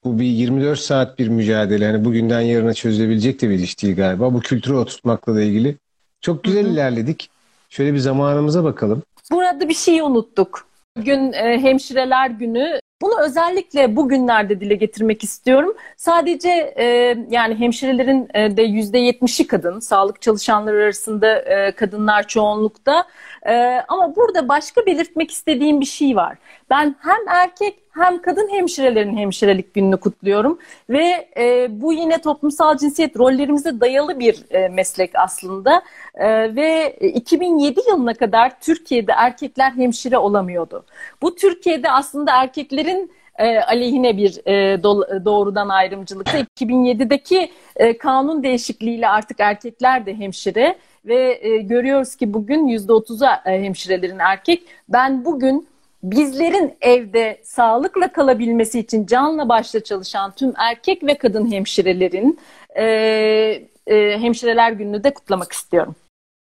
bu 0.05 0.19
bir 0.19 0.25
24 0.25 0.79
saat 0.79 1.19
bir 1.19 1.29
mücadele. 1.29 1.85
Yani 1.85 2.05
bugünden 2.05 2.41
yarına 2.41 2.75
çözülebilecek 2.75 3.43
de 3.43 3.51
bir 3.51 3.59
iş 3.59 3.83
değil 3.83 3.97
galiba. 3.97 4.35
Bu 4.35 4.41
kültürü 4.41 4.75
oturtmakla 4.75 5.35
da 5.35 5.43
ilgili. 5.43 5.77
Çok 6.21 6.45
güzel 6.45 6.65
Hı-hı. 6.65 6.73
ilerledik. 6.73 7.31
Şöyle 7.69 7.95
bir 7.95 7.99
zamanımıza 7.99 8.65
bakalım. 8.65 9.03
Burada 9.33 9.69
bir 9.69 9.75
şey 9.75 10.01
unuttuk. 10.01 10.69
Bugün 10.97 11.33
e, 11.33 11.59
hemşireler 11.59 12.31
günü 12.31 12.81
bunu 13.03 13.21
özellikle 13.21 13.97
bugünlerde 13.97 14.61
dile 14.61 14.75
getirmek 14.75 15.25
istiyorum. 15.25 15.77
Sadece 15.97 16.75
e, 16.79 16.85
yani 17.31 17.55
hemşirelerin 17.55 18.29
e, 18.35 18.57
de 18.57 18.63
yüzde 18.63 18.99
yetmişi 18.99 19.47
kadın, 19.47 19.81
sağlık 19.81 20.23
çalışanları 20.23 20.77
arasında 20.85 21.39
e, 21.39 21.73
kadınlar 21.73 22.27
çoğunlukta. 22.29 23.07
E, 23.49 23.83
ama 23.89 24.17
burada 24.17 24.49
başka 24.49 24.87
belirtmek 24.87 25.31
istediğim 25.31 25.81
bir 25.81 25.87
şey 25.87 26.17
var. 26.17 26.39
Ben 26.71 26.97
hem 26.99 27.29
erkek 27.29 27.75
hem 27.91 28.23
kadın 28.23 28.49
hemşirelerin 28.49 29.17
hemşirelik 29.17 29.75
gününü 29.75 29.97
kutluyorum 29.97 30.59
ve 30.91 31.29
e, 31.37 31.67
bu 31.71 31.93
yine 31.93 32.21
toplumsal 32.21 32.77
cinsiyet 32.77 33.19
rollerimize 33.19 33.81
dayalı 33.81 34.19
bir 34.21 34.45
e, 34.51 34.69
meslek 34.69 35.11
aslında 35.15 35.83
e, 36.15 36.57
ve 36.57 36.97
2007 37.01 37.81
yılına 37.89 38.15
kadar 38.15 38.61
Türkiye'de 38.61 39.13
erkekler 39.13 39.71
hemşire 39.71 40.19
olamıyordu. 40.19 40.85
Bu 41.23 41.35
Türkiye'de 41.35 41.91
aslında 41.91 42.43
erkeklerin 42.43 43.13
e, 43.39 43.59
aleyhine 43.61 44.17
bir 44.17 44.47
e, 44.47 44.83
do, 44.83 45.25
doğrudan 45.25 45.69
ayrımcılıkta 45.69 46.39
2007'deki 46.39 47.51
e, 47.77 47.99
kanun 47.99 48.43
değişikliğiyle 48.43 49.09
artık 49.09 49.41
erkekler 49.41 50.07
de 50.07 50.15
hemşire 50.19 50.77
ve 51.05 51.39
e, 51.43 51.57
görüyoruz 51.57 52.17
ki 52.17 52.35
bugün 52.35 52.69
%30'a 52.69 53.51
e, 53.53 53.63
hemşirelerin 53.63 54.19
erkek. 54.19 54.63
Ben 54.89 55.25
bugün 55.25 55.69
bizlerin 56.03 56.75
evde 56.81 57.41
sağlıkla 57.43 58.13
kalabilmesi 58.13 58.79
için 58.79 59.07
canla 59.07 59.49
başla 59.49 59.85
çalışan 59.85 60.31
tüm 60.31 60.53
erkek 60.57 61.05
ve 61.05 61.19
kadın 61.19 61.53
hemşirelerin 61.53 62.39
e, 62.77 62.85
e, 63.87 64.19
hemşireler 64.19 64.73
gününü 64.73 65.05
de 65.05 65.15
kutlamak 65.15 65.53
istiyorum. 65.53 65.95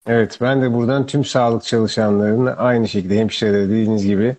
Evet 0.08 0.38
ben 0.41 0.62
de 0.62 0.74
buradan 0.74 1.06
tüm 1.06 1.26
sağlık 1.26 1.63
çalışanlarının 1.63 2.56
aynı 2.58 2.88
şekilde 2.88 3.19
hemşirelere 3.19 3.69
dediğiniz 3.69 4.06
gibi 4.06 4.36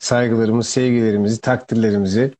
saygılarımızı, 0.00 0.70
sevgilerimizi, 0.70 1.40
takdirlerimizi, 1.40 2.32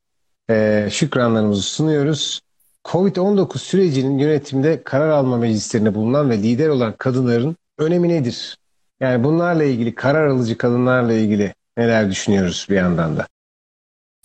e, 0.49 0.87
şükranlarımızı 0.91 1.61
sunuyoruz. 1.61 2.41
Covid-19 2.85 3.57
sürecinin 3.57 4.17
yönetimde 4.17 4.83
karar 4.83 5.09
alma 5.09 5.37
meclislerinde 5.37 5.95
bulunan 5.95 6.29
ve 6.29 6.37
lider 6.37 6.69
olan 6.69 6.93
kadınların 6.97 7.55
önemi 7.77 8.09
nedir? 8.09 8.57
Yani 8.99 9.23
bunlarla 9.23 9.63
ilgili, 9.63 9.95
karar 9.95 10.27
alıcı 10.27 10.57
kadınlarla 10.57 11.13
ilgili 11.13 11.53
Neler 11.77 12.09
düşünüyoruz 12.09 12.67
bir 12.69 12.75
yandan 12.75 13.17
da? 13.17 13.27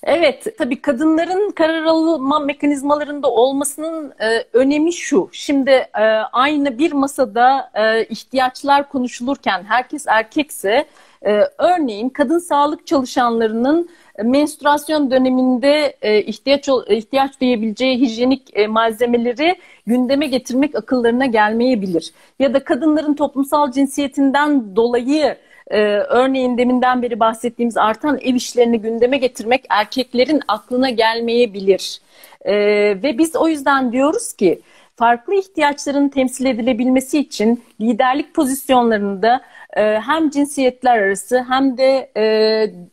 Evet, 0.02 0.58
tabii 0.58 0.82
kadınların 0.82 1.50
karar 1.50 1.84
alma 1.84 2.38
mekanizmalarında 2.38 3.30
olmasının 3.30 4.14
e, 4.20 4.44
önemi 4.52 4.92
şu. 4.92 5.28
Şimdi 5.32 5.70
e, 5.70 6.02
aynı 6.32 6.78
bir 6.78 6.92
masada 6.92 7.70
e, 7.74 8.04
ihtiyaçlar 8.04 8.88
konuşulurken 8.88 9.64
herkes 9.64 10.06
erkekse, 10.06 10.86
e, 11.22 11.40
örneğin 11.58 12.08
kadın 12.08 12.38
sağlık 12.38 12.86
çalışanlarının 12.86 13.88
menstruasyon 14.24 15.10
döneminde 15.10 15.96
e, 16.02 16.22
ihtiyaç 16.22 16.68
ihtiyaç 16.88 17.40
duyabileceği 17.40 18.00
hijyenik 18.00 18.56
e, 18.56 18.66
malzemeleri 18.66 19.56
gündeme 19.86 20.26
getirmek 20.26 20.74
akıllarına 20.74 21.26
gelmeyebilir. 21.26 22.12
Ya 22.38 22.54
da 22.54 22.64
kadınların 22.64 23.14
toplumsal 23.14 23.72
cinsiyetinden 23.72 24.76
dolayı 24.76 25.36
ee, 25.70 25.78
örneğin 26.08 26.58
deminden 26.58 27.02
beri 27.02 27.20
bahsettiğimiz 27.20 27.76
artan 27.76 28.18
ev 28.18 28.34
işlerini 28.34 28.80
gündeme 28.80 29.16
getirmek 29.18 29.64
erkeklerin 29.68 30.40
aklına 30.48 30.90
gelmeyebilir. 30.90 32.00
Ee, 32.44 32.54
ve 33.02 33.18
biz 33.18 33.36
o 33.36 33.48
yüzden 33.48 33.92
diyoruz 33.92 34.32
ki 34.32 34.60
farklı 34.96 35.34
ihtiyaçların 35.34 36.08
temsil 36.08 36.46
edilebilmesi 36.46 37.18
için 37.18 37.64
liderlik 37.80 38.34
pozisyonlarında 38.34 39.40
e, 39.76 39.82
hem 39.82 40.30
cinsiyetler 40.30 40.98
arası 40.98 41.44
hem 41.48 41.78
de 41.78 42.10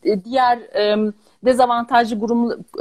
e, 0.04 0.24
diğer 0.24 0.58
e, 0.58 1.12
dezavantajlı 1.44 2.16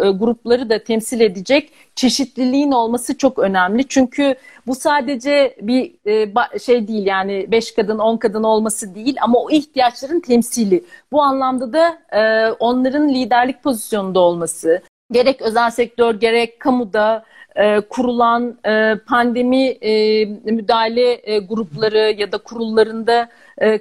e, 0.04 0.10
grupları 0.10 0.70
da 0.70 0.84
temsil 0.84 1.20
edecek 1.20 1.72
çeşitliliğin 1.96 2.72
olması 2.72 3.18
çok 3.18 3.40
önemli. 3.40 3.88
Çünkü 3.88 4.36
bu 4.68 4.76
sadece 4.76 5.56
bir 5.62 5.92
e, 6.08 6.60
şey 6.60 6.88
değil 6.88 7.06
yani 7.06 7.48
5 7.52 7.74
kadın 7.76 8.00
10 8.00 8.18
kadın 8.18 8.44
olması 8.44 8.96
değil 8.96 9.16
ama 9.22 9.40
o 9.40 9.52
ihtiyaçların 9.52 10.20
temsili. 10.20 10.84
Bu 11.12 11.22
anlamda 11.22 11.74
da 11.74 11.98
e, 12.12 12.52
onların 12.52 13.10
liderlik 13.10 13.64
pozisyonunda 13.64 14.20
olması 14.20 14.82
gerek 15.12 15.42
özel 15.42 15.72
sektör 15.72 16.16
gerek 16.16 16.60
kamuda 16.60 17.24
e, 17.56 17.80
kurulan 17.80 18.58
e, 18.66 18.96
pandemi 19.08 19.66
e, 19.66 20.26
müdahale 20.26 21.40
grupları 21.40 22.16
ya 22.18 22.32
da 22.32 22.38
kurullarında 22.38 23.30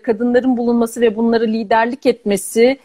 kadınların 0.02 0.56
bulunması 0.56 1.00
ve 1.00 1.16
bunları 1.16 1.46
liderlik 1.46 2.06
etmesi 2.06 2.78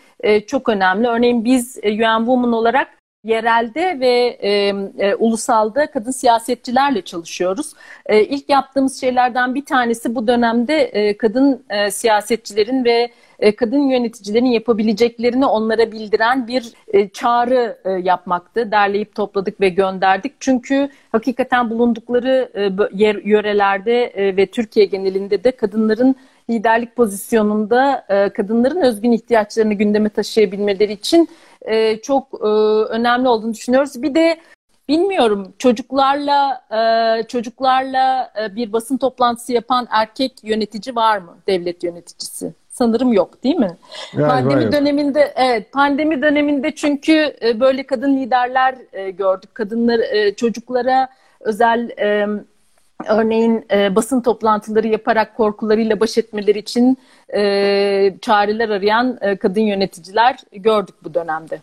çok 0.47 0.69
önemli. 0.69 1.08
Örneğin 1.08 1.45
biz 1.45 1.80
e, 1.84 1.91
UN 1.91 2.17
Women 2.17 2.52
olarak 2.52 2.88
yerelde 3.28 4.00
ve 4.00 4.38
e, 4.42 4.50
e, 4.98 5.16
ulusalda 5.16 5.92
kadın 5.92 6.12
siyasetçilerle 6.12 7.02
çalışıyoruz. 7.02 7.74
E, 8.06 8.24
ilk 8.24 8.50
yaptığımız 8.50 9.02
şeylerden 9.02 9.56
bir 9.56 9.66
tanesi 9.66 10.16
bu 10.16 10.28
dönemde 10.28 10.84
e, 10.84 11.18
kadın 11.18 11.63
e, 11.70 11.92
siyasetçilerin 11.92 12.86
ve 12.86 13.12
e, 13.40 13.56
kadın 13.56 13.82
yöneticilerin 13.82 14.46
yapabileceklerini 14.46 15.46
onlara 15.46 15.92
bildiren 15.92 16.48
bir 16.48 16.74
e, 16.94 17.10
çağrı 17.10 17.78
e, 17.86 17.90
yapmaktı. 17.92 18.72
Derleyip 18.72 19.16
topladık 19.16 19.62
ve 19.62 19.70
gönderdik. 19.70 20.34
Çünkü 20.40 20.90
hakikaten 21.12 21.70
bulundukları 21.70 22.52
yer, 22.94 23.16
yörelerde 23.16 24.13
ve 24.38 24.46
Türkiye 24.46 24.86
genelinde 24.86 25.44
de 25.44 25.52
kadınların 25.52 26.16
liderlik 26.50 26.96
pozisyonunda 26.96 28.06
kadınların 28.36 28.82
özgün 28.82 29.12
ihtiyaçlarını 29.12 29.74
gündeme 29.74 30.10
taşıyabilmeleri 30.10 30.94
için 30.94 31.30
çok 32.04 32.41
önemli 32.89 33.28
olduğunu 33.28 33.54
düşünüyoruz. 33.54 34.02
Bir 34.02 34.15
de 34.15 34.38
bilmiyorum 34.89 35.54
çocuklarla 35.58 36.62
çocuklarla 37.28 38.34
bir 38.56 38.74
basın 38.74 38.98
toplantısı 38.98 39.54
yapan 39.54 39.88
erkek 39.91 40.43
yönetici 40.43 40.96
var 40.96 41.17
mı 41.17 41.38
devlet 41.48 41.84
yöneticisi? 41.84 42.54
sanırım 42.78 43.13
yok 43.13 43.43
değil 43.43 43.56
mi? 43.56 43.78
Galiba 44.13 44.34
pandemi 44.34 44.63
yok. 44.63 44.74
döneminde 44.74 45.34
evet 45.36 45.72
pandemi 45.72 46.22
döneminde 46.22 46.76
çünkü 46.76 47.36
e, 47.41 47.60
böyle 47.60 47.84
kadın 47.84 48.17
liderler 48.17 48.76
e, 48.93 49.12
gördük. 49.12 49.56
Kadınlar 49.56 50.00
e, 50.00 50.36
çocuklara 50.36 51.08
özel 51.39 51.89
örneğin 53.05 53.65
basın 53.95 54.21
toplantıları 54.21 54.88
yaparak 54.88 55.38
korkularıyla 55.38 55.99
baş 55.99 56.17
etmeleri 56.17 56.60
için 56.60 56.97
çareler 58.21 58.69
arayan 58.69 59.19
kadın 59.41 59.62
yöneticiler 59.62 60.39
gördük 60.51 60.95
bu 61.03 61.13
dönemde. 61.13 61.60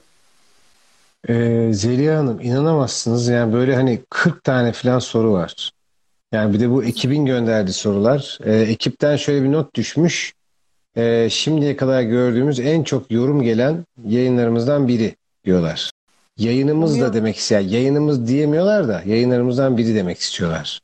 Ee, 1.28 1.68
Zeliha 1.72 2.18
Hanım 2.18 2.40
inanamazsınız 2.40 3.28
yani 3.28 3.52
böyle 3.52 3.74
hani 3.74 4.00
40 4.10 4.44
tane 4.44 4.72
falan 4.72 4.98
soru 4.98 5.32
var. 5.32 5.70
Yani 6.32 6.54
bir 6.54 6.60
de 6.60 6.70
bu 6.70 6.84
ekibin 6.84 7.26
gönderdiği 7.26 7.72
sorular. 7.72 8.38
Ee, 8.44 8.54
ekipten 8.54 9.16
şöyle 9.16 9.44
bir 9.44 9.52
not 9.52 9.74
düşmüş 9.74 10.34
e, 10.96 11.30
şimdiye 11.30 11.76
kadar 11.76 12.02
gördüğümüz 12.02 12.60
en 12.60 12.82
çok 12.82 13.10
yorum 13.10 13.42
gelen 13.42 13.84
yayınlarımızdan 14.04 14.88
biri 14.88 15.14
diyorlar. 15.44 15.90
Yayınımız 16.38 17.00
da 17.00 17.14
demek 17.14 17.36
istiyor. 17.36 17.60
Yayınımız 17.60 18.28
diyemiyorlar 18.28 18.88
da 18.88 19.02
yayınlarımızdan 19.06 19.76
biri 19.76 19.94
demek 19.94 20.18
istiyorlar. 20.18 20.80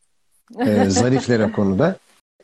E, 0.67 0.91
zarifler 0.91 1.41
o 1.41 1.53
konuda. 1.53 1.97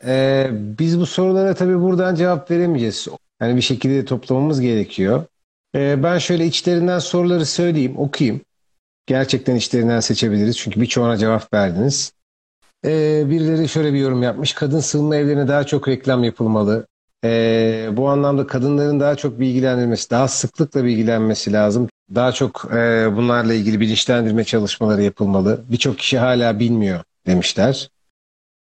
E, 0.05 0.47
biz 0.51 0.99
bu 0.99 1.05
sorulara 1.05 1.53
tabii 1.53 1.81
buradan 1.81 2.15
cevap 2.15 2.51
veremeyeceğiz. 2.51 3.07
Yani 3.41 3.55
bir 3.55 3.61
şekilde 3.61 4.05
toplamamız 4.05 4.61
gerekiyor. 4.61 5.25
E, 5.75 6.03
ben 6.03 6.17
şöyle 6.17 6.45
içlerinden 6.45 6.99
soruları 6.99 7.45
söyleyeyim, 7.45 7.97
okuyayım. 7.97 8.41
Gerçekten 9.07 9.55
içlerinden 9.55 9.99
seçebiliriz. 9.99 10.57
Çünkü 10.57 10.81
birçoğuna 10.81 11.17
cevap 11.17 11.53
verdiniz. 11.53 12.11
E, 12.85 13.23
birileri 13.29 13.67
şöyle 13.67 13.93
bir 13.93 13.99
yorum 13.99 14.23
yapmış. 14.23 14.53
Kadın 14.53 14.79
sığınma 14.79 15.15
evlerine 15.15 15.47
daha 15.47 15.63
çok 15.63 15.87
reklam 15.87 16.23
yapılmalı. 16.23 16.87
E, 17.23 17.89
bu 17.91 18.09
anlamda 18.09 18.47
kadınların 18.47 18.99
daha 18.99 19.15
çok 19.15 19.39
bilgilendirilmesi, 19.39 20.09
daha 20.09 20.27
sıklıkla 20.27 20.83
bilgilenmesi 20.83 21.53
lazım. 21.53 21.89
Daha 22.15 22.31
çok 22.31 22.65
e, 22.73 23.09
bunlarla 23.15 23.53
ilgili 23.53 23.79
bilinçlendirme 23.79 24.43
çalışmaları 24.43 25.03
yapılmalı. 25.03 25.61
Birçok 25.69 25.97
kişi 25.97 26.17
hala 26.17 26.59
bilmiyor 26.59 26.99
demişler. 27.27 27.89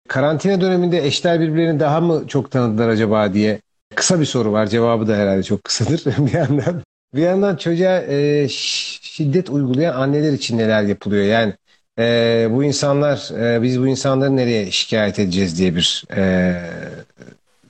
Karantina 0.10 0.62
döneminde 0.62 1.06
eşler 1.08 1.40
birbirlerini 1.42 1.80
daha 1.80 2.02
mı 2.02 2.24
çok 2.28 2.52
tanıdılar 2.52 2.90
acaba 2.90 3.34
diye 3.34 3.62
kısa 3.96 4.20
bir 4.20 4.26
soru 4.26 4.52
var. 4.52 4.68
Cevabı 4.68 5.08
da 5.08 5.16
herhalde 5.16 5.44
çok 5.44 5.64
kısadır 5.64 6.06
bir 6.28 6.34
yandan. 6.34 6.84
Bir 7.16 7.22
yandan 7.22 7.56
çocuğa 7.56 7.98
e, 8.02 8.48
şiddet 8.50 9.50
uygulayan 9.50 9.94
anneler 9.96 10.34
için 10.34 10.58
neler 10.58 10.84
yapılıyor? 10.84 11.24
Yani 11.24 11.54
e, 12.00 12.48
bu 12.52 12.64
insanlar, 12.64 13.30
e, 13.56 13.62
biz 13.62 13.82
bu 13.82 13.88
insanları 13.88 14.36
nereye 14.38 14.72
şikayet 14.72 15.20
edeceğiz 15.20 15.60
diye 15.60 15.76
bir 15.76 16.06
e, 16.16 16.54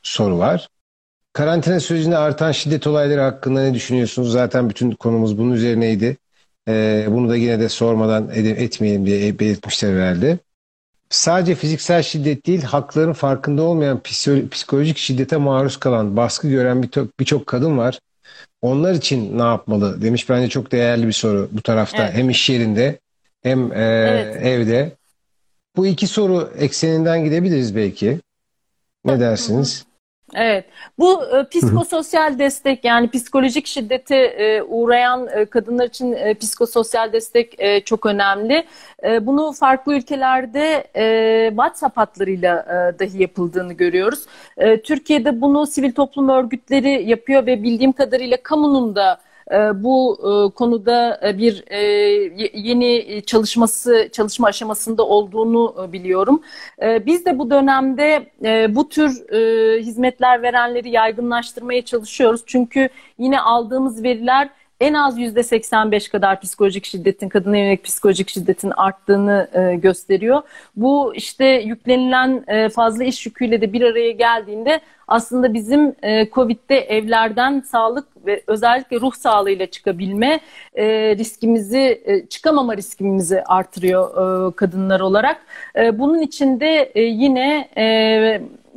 soru 0.04 0.38
var. 0.38 0.70
Karantina 1.34 1.80
sürecinde 1.80 2.18
artan 2.18 2.52
şiddet 2.52 2.88
olayları 2.88 3.22
hakkında 3.22 3.64
ne 3.64 3.74
düşünüyorsunuz? 3.74 4.32
Zaten 4.32 4.70
bütün 4.70 4.92
konumuz 4.92 5.38
bunun 5.38 5.52
üzerineydi. 5.54 6.18
Ee, 6.70 7.06
bunu 7.10 7.30
da 7.30 7.36
yine 7.36 7.60
de 7.60 7.70
sormadan 7.70 8.30
ed- 8.30 8.64
etmeyelim 8.64 9.08
diye 9.08 9.40
belirtmişler 9.40 9.94
herhalde. 9.94 10.40
Sadece 11.10 11.56
fiziksel 11.56 12.04
şiddet 12.04 12.46
değil, 12.46 12.64
hakların 12.64 13.14
farkında 13.14 13.64
olmayan 13.64 14.02
psikolojik 14.52 14.98
şiddete 14.98 15.38
maruz 15.38 15.78
kalan, 15.78 16.18
baskı 16.18 16.50
gören 16.50 16.84
birçok 16.84 17.20
bir 17.20 17.46
kadın 17.46 17.78
var. 17.78 18.00
Onlar 18.62 18.94
için 18.94 19.38
ne 19.38 19.44
yapmalı 19.44 20.02
demiş. 20.02 20.30
Bence 20.30 20.50
çok 20.50 20.72
değerli 20.72 21.08
bir 21.08 21.12
soru 21.12 21.50
bu 21.52 21.62
tarafta. 21.62 22.04
Evet. 22.04 22.14
Hem 22.14 22.30
iş 22.30 22.50
yerinde 22.50 23.00
hem 23.44 23.72
e, 23.72 23.76
evet. 23.76 24.46
evde. 24.46 24.92
Bu 25.76 25.88
iki 25.88 26.08
soru 26.08 26.54
ekseninden 26.58 27.24
gidebiliriz 27.24 27.76
belki. 27.76 28.20
Ne 29.06 29.20
dersiniz? 29.20 29.86
Evet, 30.36 30.66
bu 31.00 31.24
e, 31.24 31.48
psikososyal 31.50 32.40
destek 32.40 32.84
yani 32.84 33.10
psikolojik 33.10 33.68
şiddete 33.68 34.16
e, 34.16 34.62
uğrayan 34.62 35.28
e, 35.28 35.46
kadınlar 35.46 35.88
için 35.88 36.14
e, 36.14 36.34
psikososyal 36.34 37.14
destek 37.14 37.56
e, 37.60 37.80
çok 37.80 38.06
önemli. 38.06 38.66
E, 39.04 39.26
bunu 39.26 39.52
farklı 39.52 39.96
ülkelerde 39.96 40.88
e, 40.96 41.48
WhatsApp 41.50 41.98
hatlarıyla 41.98 42.60
e, 42.60 43.00
dahi 43.00 43.22
yapıldığını 43.22 43.74
görüyoruz. 43.74 44.26
E, 44.58 44.82
Türkiye'de 44.82 45.42
bunu 45.42 45.68
sivil 45.68 45.92
toplum 45.92 46.30
örgütleri 46.30 47.10
yapıyor 47.10 47.46
ve 47.46 47.64
bildiğim 47.64 47.92
kadarıyla 47.92 48.38
kamunun 48.44 48.96
da 48.96 49.20
bu 49.76 50.18
e, 50.20 50.54
konuda 50.54 51.20
e, 51.28 51.38
bir 51.38 51.64
yeni 52.54 53.22
çalışması 53.26 54.10
çalışma 54.12 54.48
aşamasında 54.48 55.08
olduğunu 55.08 55.90
biliyorum. 55.94 56.42
Biz 56.82 57.26
de 57.26 57.40
bu 57.40 57.50
dönemde 57.50 58.32
bu 58.76 58.90
tür 58.90 59.10
hizmetler 59.80 60.42
verenleri 60.42 60.90
yaygınlaştırmaya 60.90 61.86
çalışıyoruz. 61.86 62.42
Çünkü 62.46 62.90
yine 63.18 63.42
aldığımız 63.42 64.04
veriler 64.04 64.50
en 64.80 64.94
az 64.94 65.20
yüzde 65.20 65.44
85 65.44 66.10
kadar 66.10 66.42
psikolojik 66.42 66.86
şiddetin, 66.86 67.30
kadına 67.30 67.58
yönelik 67.58 67.84
psikolojik 67.84 68.30
şiddetin 68.30 68.72
arttığını 68.78 69.50
e, 69.54 69.76
gösteriyor. 69.76 70.42
Bu 70.76 71.16
işte 71.16 71.46
yüklenilen 71.46 72.44
e, 72.48 72.70
fazla 72.70 73.04
iş 73.04 73.26
yüküyle 73.26 73.62
de 73.62 73.74
bir 73.74 73.82
araya 73.82 74.12
geldiğinde 74.12 74.82
aslında 75.08 75.54
bizim 75.54 75.96
e, 76.04 76.30
Covid'de 76.30 76.78
evlerden 76.78 77.60
sağlık 77.62 78.08
ve 78.26 78.44
özellikle 78.48 79.00
ruh 79.00 79.14
sağlığıyla 79.14 79.66
çıkabilme 79.66 80.40
e, 80.76 80.86
riskimizi, 81.18 82.02
e, 82.06 82.26
çıkamama 82.26 82.78
riskimizi 82.78 83.44
artırıyor 83.44 84.10
e, 84.50 84.56
kadınlar 84.56 85.00
olarak. 85.00 85.42
E, 85.76 86.00
bunun 86.00 86.22
için 86.22 86.60
de 86.60 86.92
e, 86.96 87.02
yine 87.02 87.70
e, 87.78 87.84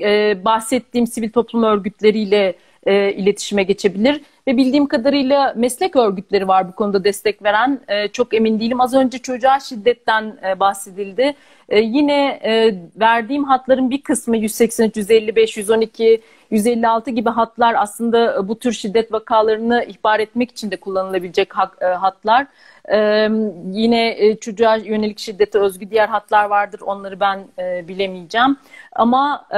e, 0.01 0.45
bahsettiğim 0.45 1.07
sivil 1.07 1.31
toplum 1.31 1.63
örgütleriyle 1.63 2.55
e, 2.87 3.13
iletişime 3.13 3.63
geçebilir. 3.63 4.21
Ve 4.47 4.57
bildiğim 4.57 4.87
kadarıyla 4.87 5.53
meslek 5.57 5.97
örgütleri 5.97 6.49
var 6.49 6.69
bu 6.69 6.73
konuda 6.73 7.05
destek 7.05 7.43
veren. 7.43 7.81
E, 7.89 8.09
çok 8.09 8.35
emin 8.35 8.61
değilim. 8.61 8.81
Az 8.81 8.95
önce 8.95 9.19
çocuğa 9.19 9.61
şiddetten 9.61 10.39
e, 10.47 10.61
bahsedildi. 10.61 11.35
E, 11.69 11.81
yine 11.81 12.41
e, 12.45 12.75
verdiğim 13.01 13.45
hatların 13.45 13.91
bir 13.91 14.03
kısmı 14.03 14.37
183, 14.37 14.97
155, 14.97 15.57
112, 15.57 16.23
156 16.51 17.11
gibi 17.11 17.31
hatlar 17.31 17.75
aslında 17.79 18.49
bu 18.49 18.59
tür 18.59 18.73
şiddet 18.73 19.13
vakalarını 19.13 19.85
ihbar 19.85 20.21
etmek 20.21 20.51
için 20.51 20.71
de 20.71 20.77
kullanılabilecek 20.77 21.49
e, 21.81 21.87
hatlar. 21.87 22.47
Ee, 22.93 23.29
yine 23.73 24.15
e, 24.19 24.37
çocuğa 24.37 24.77
yönelik 24.77 25.19
şiddete 25.19 25.59
özgü 25.59 25.91
diğer 25.91 26.09
hatlar 26.09 26.45
vardır. 26.45 26.81
Onları 26.81 27.21
ben 27.21 27.45
e, 27.59 27.89
bilemeyeceğim. 27.89 28.57
Ama 28.93 29.47
e, 29.51 29.57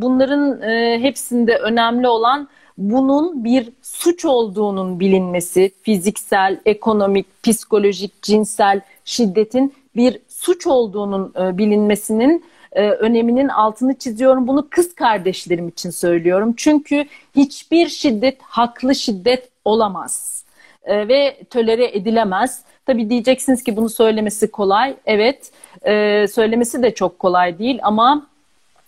bunların 0.00 0.62
e, 0.62 0.98
hepsinde 1.02 1.56
önemli 1.56 2.08
olan 2.08 2.48
bunun 2.78 3.44
bir 3.44 3.68
suç 3.82 4.24
olduğunun 4.24 5.00
bilinmesi, 5.00 5.72
fiziksel, 5.82 6.60
ekonomik, 6.66 7.42
psikolojik, 7.42 8.22
cinsel 8.22 8.80
şiddetin 9.04 9.74
bir 9.96 10.18
suç 10.28 10.66
olduğunun 10.66 11.34
e, 11.40 11.58
bilinmesinin 11.58 12.44
e, 12.72 12.90
öneminin 12.90 13.48
altını 13.48 13.94
çiziyorum. 13.94 14.48
Bunu 14.48 14.66
kız 14.70 14.94
kardeşlerim 14.94 15.68
için 15.68 15.90
söylüyorum. 15.90 16.54
Çünkü 16.56 17.04
hiçbir 17.36 17.88
şiddet 17.88 18.42
haklı 18.42 18.94
şiddet 18.94 19.48
olamaz 19.64 20.44
e, 20.84 21.08
ve 21.08 21.36
tölere 21.50 21.96
edilemez. 21.96 22.62
Tabii 22.86 23.10
diyeceksiniz 23.10 23.62
ki 23.62 23.76
bunu 23.76 23.88
söylemesi 23.88 24.50
kolay. 24.50 24.94
Evet, 25.06 25.52
söylemesi 26.32 26.82
de 26.82 26.94
çok 26.94 27.18
kolay 27.18 27.58
değil 27.58 27.80
ama 27.82 28.26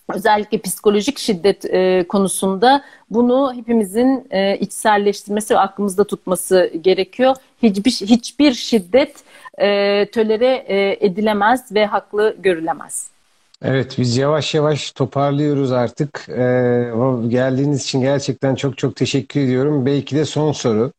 özellikle 0.09 0.59
psikolojik 0.59 1.19
şiddet 1.19 1.65
e, 1.65 2.05
konusunda 2.09 2.85
bunu 3.11 3.55
hepimizin 3.55 4.27
e, 4.31 4.59
içselleştirmesi 4.59 5.55
ve 5.55 5.59
aklımızda 5.59 6.05
tutması 6.05 6.73
gerekiyor. 6.81 7.37
Hiçbir 7.63 7.91
hiçbir 7.91 8.55
şiddet 8.55 9.17
e, 9.59 9.67
tölere 10.11 10.65
e, 10.69 11.07
edilemez 11.07 11.73
ve 11.75 11.87
haklı 11.87 12.37
görülemez. 12.39 13.15
Evet 13.63 13.95
biz 13.99 14.17
yavaş 14.17 14.55
yavaş 14.55 14.93
toparlıyoruz 14.93 15.73
artık. 15.73 16.29
Ee, 16.29 16.93
geldiğiniz 17.29 17.83
için 17.83 18.01
gerçekten 18.01 18.55
çok 18.55 18.79
çok 18.79 18.97
teşekkür 18.97 19.41
ediyorum. 19.41 19.87
Belki 19.87 20.17
de 20.17 20.25
son 20.25 20.53
soru. 20.53 20.93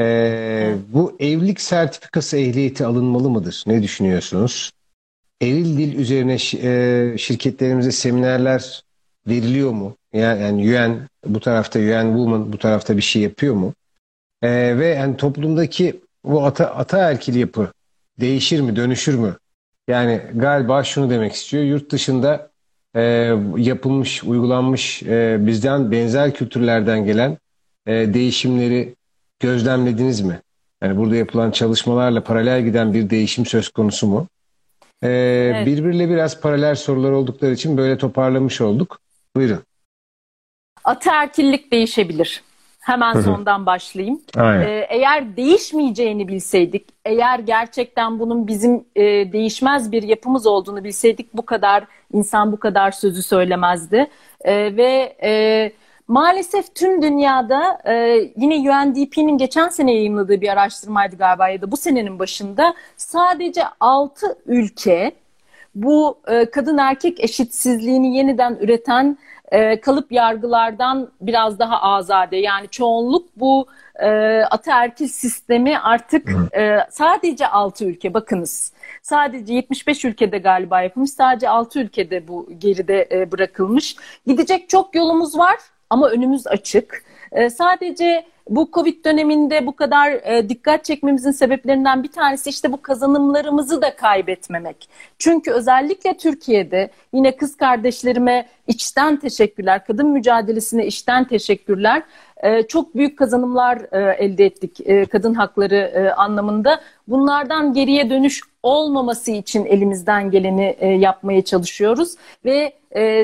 Ee, 0.00 0.74
bu 0.88 1.16
evlilik 1.20 1.60
sertifikası 1.60 2.36
ehliyeti 2.36 2.86
alınmalı 2.86 3.30
mıdır? 3.30 3.64
Ne 3.66 3.82
düşünüyorsunuz? 3.82 4.72
Eril 5.42 5.78
dil 5.78 5.98
üzerine 5.98 6.36
e, 6.62 7.18
şirketlerimize 7.18 7.92
seminerler 7.92 8.82
veriliyor 9.28 9.70
mu? 9.70 9.96
Yani, 10.12 10.78
UN 10.78 11.08
bu 11.26 11.40
tarafta 11.40 11.78
UN 11.78 12.06
Woman 12.06 12.52
bu 12.52 12.58
tarafta 12.58 12.96
bir 12.96 13.02
şey 13.02 13.22
yapıyor 13.22 13.54
mu? 13.54 13.74
Ee, 14.42 14.78
ve 14.78 14.86
yani 14.86 15.16
toplumdaki 15.16 16.00
bu 16.24 16.44
ata, 16.44 16.66
ataerkil 16.66 17.34
yapı 17.34 17.72
değişir 18.20 18.60
mi, 18.60 18.76
dönüşür 18.76 19.14
mü? 19.14 19.36
Yani 19.88 20.22
galiba 20.34 20.84
şunu 20.84 21.10
demek 21.10 21.32
istiyor. 21.32 21.64
Yurt 21.64 21.92
dışında 21.92 22.50
e, 22.96 23.02
yapılmış, 23.56 24.24
uygulanmış 24.24 25.02
e, 25.02 25.38
bizden 25.40 25.90
benzer 25.90 26.34
kültürlerden 26.34 27.04
gelen 27.04 27.38
e, 27.86 28.14
değişimleri 28.14 28.94
gözlemlediniz 29.40 30.20
mi? 30.20 30.40
Yani 30.82 30.96
burada 30.96 31.16
yapılan 31.16 31.50
çalışmalarla 31.50 32.24
paralel 32.24 32.64
giden 32.64 32.94
bir 32.94 33.10
değişim 33.10 33.46
söz 33.46 33.68
konusu 33.68 34.06
mu? 34.06 34.28
Ee, 35.02 35.08
evet. 35.08 35.66
Birbiriyle 35.66 36.08
biraz 36.08 36.40
paralel 36.40 36.74
sorular 36.74 37.10
oldukları 37.10 37.52
için 37.52 37.76
böyle 37.76 37.98
toparlamış 37.98 38.60
olduk. 38.60 39.00
Buyurun. 39.36 39.58
Ataerkillik 40.84 41.72
değişebilir. 41.72 42.42
Hemen 42.80 43.20
sondan 43.20 43.66
başlayayım. 43.66 44.20
Aynen. 44.36 44.62
Ee, 44.62 44.86
eğer 44.90 45.36
değişmeyeceğini 45.36 46.28
bilseydik, 46.28 46.86
eğer 47.04 47.38
gerçekten 47.38 48.18
bunun 48.18 48.46
bizim 48.46 48.84
e, 48.96 49.02
değişmez 49.32 49.92
bir 49.92 50.02
yapımız 50.02 50.46
olduğunu 50.46 50.84
bilseydik 50.84 51.34
bu 51.34 51.46
kadar 51.46 51.84
insan 52.12 52.52
bu 52.52 52.56
kadar 52.56 52.90
sözü 52.90 53.22
söylemezdi. 53.22 54.10
E, 54.40 54.76
ve 54.76 55.16
e, 55.22 55.72
Maalesef 56.08 56.74
tüm 56.74 57.02
dünyada 57.02 57.78
e, 57.84 57.94
yine 58.36 58.70
UNDP'nin 58.70 59.38
geçen 59.38 59.68
sene 59.68 59.94
yayınladığı 59.94 60.40
bir 60.40 60.48
araştırmaydı 60.48 61.16
galiba 61.16 61.48
ya 61.48 61.62
da 61.62 61.72
bu 61.72 61.76
senenin 61.76 62.18
başında 62.18 62.74
sadece 62.96 63.62
6 63.80 64.38
ülke 64.46 65.12
bu 65.74 66.18
e, 66.28 66.50
kadın 66.50 66.78
erkek 66.78 67.20
eşitsizliğini 67.20 68.16
yeniden 68.16 68.58
üreten 68.60 69.18
e, 69.52 69.80
kalıp 69.80 70.12
yargılardan 70.12 71.10
biraz 71.20 71.58
daha 71.58 71.82
azade. 71.82 72.36
Yani 72.36 72.68
çoğunluk 72.68 73.28
bu 73.36 73.66
e, 74.00 74.08
ataerkil 74.50 75.08
sistemi 75.08 75.78
artık 75.78 76.30
e, 76.56 76.78
sadece 76.90 77.46
6 77.46 77.84
ülke 77.84 78.14
bakınız. 78.14 78.72
Sadece 79.02 79.54
75 79.54 80.04
ülkede 80.04 80.38
galiba 80.38 80.82
yapılmış. 80.82 81.10
Sadece 81.10 81.48
6 81.48 81.80
ülkede 81.80 82.28
bu 82.28 82.48
geride 82.58 83.08
e, 83.12 83.32
bırakılmış. 83.32 83.96
Gidecek 84.26 84.68
çok 84.68 84.94
yolumuz 84.94 85.38
var 85.38 85.56
ama 85.92 86.08
önümüz 86.08 86.46
açık. 86.46 87.04
E, 87.32 87.50
sadece 87.50 88.24
bu 88.48 88.70
Covid 88.72 89.04
döneminde 89.04 89.66
bu 89.66 89.76
kadar 89.76 90.12
e, 90.12 90.48
dikkat 90.48 90.84
çekmemizin 90.84 91.30
sebeplerinden 91.30 92.02
bir 92.02 92.12
tanesi 92.12 92.50
işte 92.50 92.72
bu 92.72 92.82
kazanımlarımızı 92.82 93.82
da 93.82 93.96
kaybetmemek. 93.96 94.88
Çünkü 95.18 95.50
özellikle 95.50 96.16
Türkiye'de 96.16 96.90
yine 97.12 97.36
kız 97.36 97.56
kardeşlerime 97.56 98.48
içten 98.66 99.16
teşekkürler, 99.16 99.84
kadın 99.84 100.08
mücadelesine 100.08 100.86
içten 100.86 101.24
teşekkürler. 101.24 102.02
E, 102.42 102.62
çok 102.62 102.94
büyük 102.96 103.18
kazanımlar 103.18 103.78
e, 103.92 104.24
elde 104.24 104.44
ettik 104.44 104.80
e, 104.84 105.04
kadın 105.04 105.34
hakları 105.34 105.76
e, 105.76 106.10
anlamında. 106.10 106.80
Bunlardan 107.08 107.72
geriye 107.72 108.10
dönüş 108.10 108.40
olmaması 108.62 109.30
için 109.30 109.64
elimizden 109.64 110.30
geleni 110.30 110.76
yapmaya 111.00 111.44
çalışıyoruz 111.44 112.14
ve 112.44 112.72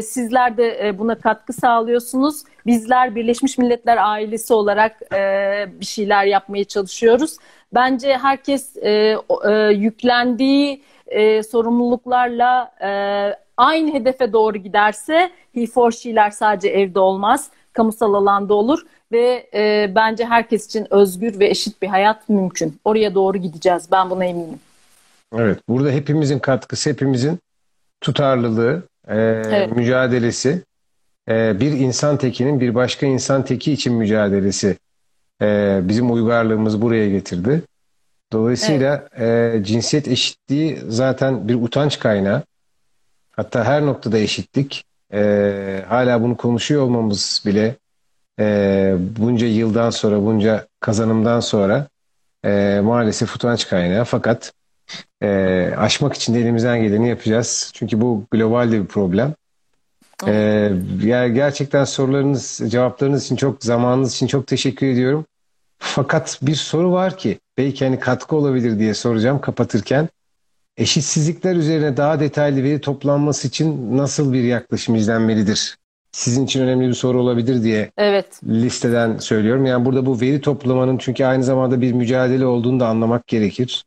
sizler 0.03 0.57
de 0.57 0.99
buna 0.99 1.15
katkı 1.15 1.53
sağlıyorsunuz. 1.53 2.43
Bizler 2.67 3.15
Birleşmiş 3.15 3.59
Milletler 3.59 3.97
ailesi 3.97 4.55
olarak 4.55 5.01
bir 5.81 5.87
şeyler 5.87 6.25
yapmaya 6.25 6.65
çalışıyoruz. 6.65 7.37
Bence 7.75 8.19
herkes 8.19 8.77
yüklendiği 9.77 10.83
sorumluluklarla 11.51 12.73
aynı 13.57 13.93
hedefe 13.93 14.33
doğru 14.33 14.59
giderse 14.59 15.31
he 15.55 15.67
for 15.67 15.91
she'ler 15.91 16.31
sadece 16.31 16.69
evde 16.69 17.01
olmaz, 17.01 17.51
kamusal 17.73 18.15
alanda 18.15 18.55
olur 18.55 18.87
ve 19.13 19.49
e, 19.55 19.93
bence 19.95 20.25
herkes 20.25 20.67
için 20.67 20.87
özgür 20.91 21.41
ve 21.41 21.49
eşit 21.49 21.83
bir 21.83 21.89
hayat 21.89 22.29
mümkün. 22.29 22.81
Oraya 22.85 23.15
doğru 23.15 23.39
gideceğiz. 23.39 23.89
Ben 23.93 24.11
buna 24.11 24.25
eminim. 24.25 24.59
Evet, 25.37 25.59
burada 25.69 25.91
hepimizin 25.91 26.39
katkısı, 26.39 26.91
hepimizin 26.91 27.39
tutarlılığı, 28.01 28.83
e, 29.09 29.17
evet. 29.17 29.77
mücadelesi, 29.77 30.63
e, 31.29 31.61
bir 31.61 31.73
insan 31.73 32.17
tekinin 32.17 32.61
bir 32.61 32.75
başka 32.75 33.07
insan 33.07 33.45
teki 33.45 33.73
için 33.73 33.95
mücadelesi 33.95 34.77
e, 35.43 35.81
bizim 35.83 36.13
uygarlığımız 36.13 36.83
buraya 36.83 37.09
getirdi. 37.09 37.63
Dolayısıyla 38.33 39.09
evet. 39.13 39.55
e, 39.61 39.65
cinsiyet 39.65 40.09
eşitliği 40.09 40.79
zaten 40.89 41.49
bir 41.49 41.55
utanç 41.55 41.99
kaynağı. 41.99 42.43
Hatta 43.31 43.65
her 43.65 43.87
noktada 43.87 44.19
eşitlik. 44.19 44.85
E, 45.13 45.85
hala 45.89 46.23
bunu 46.23 46.37
konuşuyor 46.37 46.83
olmamız 46.83 47.43
bile 47.47 47.75
e, 48.39 48.97
bunca 49.19 49.47
yıldan 49.47 49.91
sonra, 49.91 50.23
bunca 50.23 50.67
kazanımdan 50.81 51.41
sonra 51.41 51.89
e, 52.45 52.81
maalesef 52.85 53.37
utanç 53.37 53.69
kaynağı. 53.69 54.05
Fakat 54.05 54.53
e, 55.23 55.29
aşmak 55.77 56.15
için 56.15 56.35
de 56.35 56.41
elimizden 56.41 56.83
geleni 56.83 57.09
yapacağız. 57.09 57.71
Çünkü 57.75 58.01
bu 58.01 58.25
global 58.31 58.73
de 58.73 58.83
bir 58.83 58.87
problem. 58.87 59.35
E, 60.27 60.33
yani 61.03 61.35
gerçekten 61.35 61.85
sorularınız, 61.85 62.61
cevaplarınız 62.69 63.25
için 63.25 63.37
çok, 63.37 63.65
zamanınız 63.65 64.15
için 64.15 64.27
çok 64.27 64.47
teşekkür 64.47 64.87
ediyorum. 64.87 65.25
Fakat 65.79 66.39
bir 66.43 66.55
soru 66.55 66.93
var 66.93 67.19
ki 67.19 67.39
belki 67.59 67.85
hani 67.85 67.99
katkı 67.99 68.37
olabilir 68.37 68.79
diye 68.79 68.95
soracağım 68.95 69.41
kapatırken. 69.41 70.09
Eşitsizlikler 70.77 71.57
üzerine 71.57 71.97
daha 71.97 72.21
detaylı 72.21 72.63
veri 72.63 72.81
toplanması 72.81 73.49
için 73.49 73.97
nasıl 73.97 74.33
bir 74.33 74.43
yaklaşım 74.43 74.95
izlenmelidir? 74.95 75.79
Sizin 76.19 76.45
için 76.45 76.61
önemli 76.61 76.89
bir 76.89 76.95
soru 76.95 77.21
olabilir 77.21 77.63
diye 77.63 77.91
evet. 77.99 78.27
listeden 78.49 79.19
söylüyorum. 79.19 79.67
Yani 79.67 79.85
burada 79.85 80.07
bu 80.07 80.21
veri 80.21 80.41
toplamanın 80.41 80.99
çünkü 80.99 81.25
aynı 81.25 81.45
zamanda 81.45 81.81
bir 81.81 81.93
mücadele 81.93 82.47
olduğunu 82.47 82.81
da 82.81 82.89
anlamak 82.89 83.27
gerekir. 83.27 83.85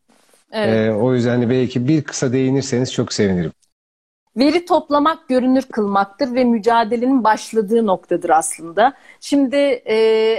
Evet. 0.52 0.90
Ee, 0.90 0.92
o 0.94 1.14
yüzden 1.14 1.50
belki 1.50 1.88
bir 1.88 2.04
kısa 2.04 2.34
değinirseniz 2.34 2.94
çok 2.94 3.14
sevinirim. 3.14 3.52
Veri 4.38 4.66
toplamak 4.66 5.28
görünür 5.28 5.62
kılmaktır 5.62 6.36
ve 6.36 6.44
mücadelenin 6.44 7.24
başladığı 7.24 7.88
noktadır 7.88 8.30
aslında. 8.30 8.94
Şimdi 9.20 9.56
e, 9.56 9.96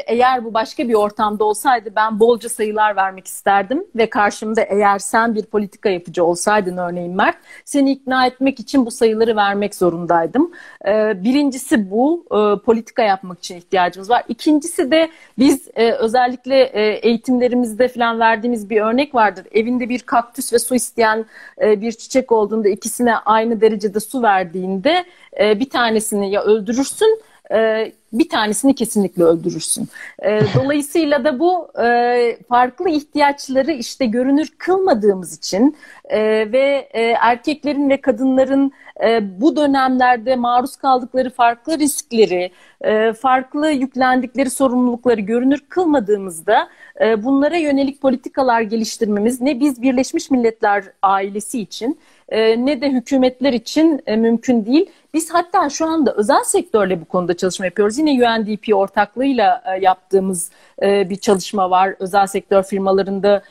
eğer 0.06 0.44
bu 0.44 0.54
başka 0.54 0.88
bir 0.88 0.94
ortamda 0.94 1.44
olsaydı 1.44 1.92
ben 1.96 2.20
bolca 2.20 2.48
sayılar 2.48 2.96
vermek 2.96 3.26
isterdim 3.26 3.84
ve 3.96 4.10
karşımda 4.10 4.62
eğer 4.62 4.98
sen 4.98 5.34
bir 5.34 5.46
politika 5.46 5.88
yapıcı 5.88 6.24
olsaydın 6.24 6.76
örneğin 6.76 7.16
Mert, 7.16 7.36
seni 7.64 7.92
ikna 7.92 8.26
etmek 8.26 8.60
için 8.60 8.86
bu 8.86 8.90
sayıları 8.90 9.36
vermek 9.36 9.74
zorundaydım. 9.74 10.52
E, 10.86 11.24
birincisi 11.24 11.90
bu, 11.90 12.26
e, 12.30 12.64
politika 12.64 13.02
yapmak 13.02 13.38
için 13.38 13.56
ihtiyacımız 13.56 14.10
var. 14.10 14.22
İkincisi 14.28 14.90
de 14.90 15.08
biz 15.38 15.68
e, 15.74 15.92
özellikle 15.92 16.62
e, 16.62 16.82
eğitimlerimizde 16.82 17.88
falan 17.88 18.20
verdiğimiz 18.20 18.70
bir 18.70 18.80
örnek 18.80 19.14
vardır. 19.14 19.46
Evinde 19.52 19.88
bir 19.88 20.00
kaktüs 20.00 20.52
ve 20.52 20.58
su 20.58 20.74
isteyen 20.74 21.24
e, 21.62 21.80
bir 21.80 21.92
çiçek 21.92 22.32
olduğunda 22.32 22.68
ikisine 22.68 23.16
aynı 23.16 23.60
derece 23.60 23.81
derecede 23.82 24.00
su 24.00 24.22
verdiğinde 24.22 25.04
e, 25.40 25.60
bir 25.60 25.70
tanesini 25.70 26.30
ya 26.30 26.42
öldürürsün 26.42 27.20
e, 27.52 27.92
bir 28.12 28.28
tanesini 28.28 28.74
kesinlikle 28.74 29.24
öldürürsün. 29.24 29.88
E, 30.22 30.40
dolayısıyla 30.54 31.24
da 31.24 31.38
bu 31.38 31.68
e, 31.82 32.36
farklı 32.48 32.90
ihtiyaçları 32.90 33.72
işte 33.72 34.06
görünür 34.06 34.48
kılmadığımız 34.58 35.38
için 35.38 35.76
ve 36.52 36.88
erkeklerin 37.20 37.90
ve 37.90 38.00
kadınların 38.00 38.72
bu 39.22 39.56
dönemlerde 39.56 40.36
maruz 40.36 40.76
kaldıkları 40.76 41.30
farklı 41.30 41.78
riskleri, 41.78 42.50
farklı 43.14 43.70
yüklendikleri 43.70 44.50
sorumlulukları 44.50 45.20
görünür 45.20 45.60
kılmadığımızda 45.68 46.68
bunlara 47.18 47.56
yönelik 47.56 48.00
politikalar 48.00 48.60
geliştirmemiz 48.60 49.40
ne 49.40 49.60
biz 49.60 49.82
Birleşmiş 49.82 50.30
Milletler 50.30 50.84
ailesi 51.02 51.60
için 51.60 51.98
e, 52.32 52.66
ne 52.66 52.80
de 52.80 52.90
hükümetler 52.90 53.52
için 53.52 54.02
e, 54.06 54.16
mümkün 54.16 54.66
değil. 54.66 54.90
Biz 55.14 55.34
hatta 55.34 55.68
şu 55.70 55.86
anda 55.86 56.14
özel 56.14 56.44
sektörle 56.44 57.00
bu 57.00 57.04
konuda 57.04 57.36
çalışma 57.36 57.66
yapıyoruz. 57.66 57.98
yine 57.98 58.10
UNDP 58.10 58.76
ortaklığıyla 58.76 59.62
e, 59.66 59.80
yaptığımız 59.80 60.50
bir 60.82 61.16
çalışma 61.16 61.70
var. 61.70 61.94
Özel 61.98 62.26
sektör 62.26 62.62
firmalarında 62.62 63.42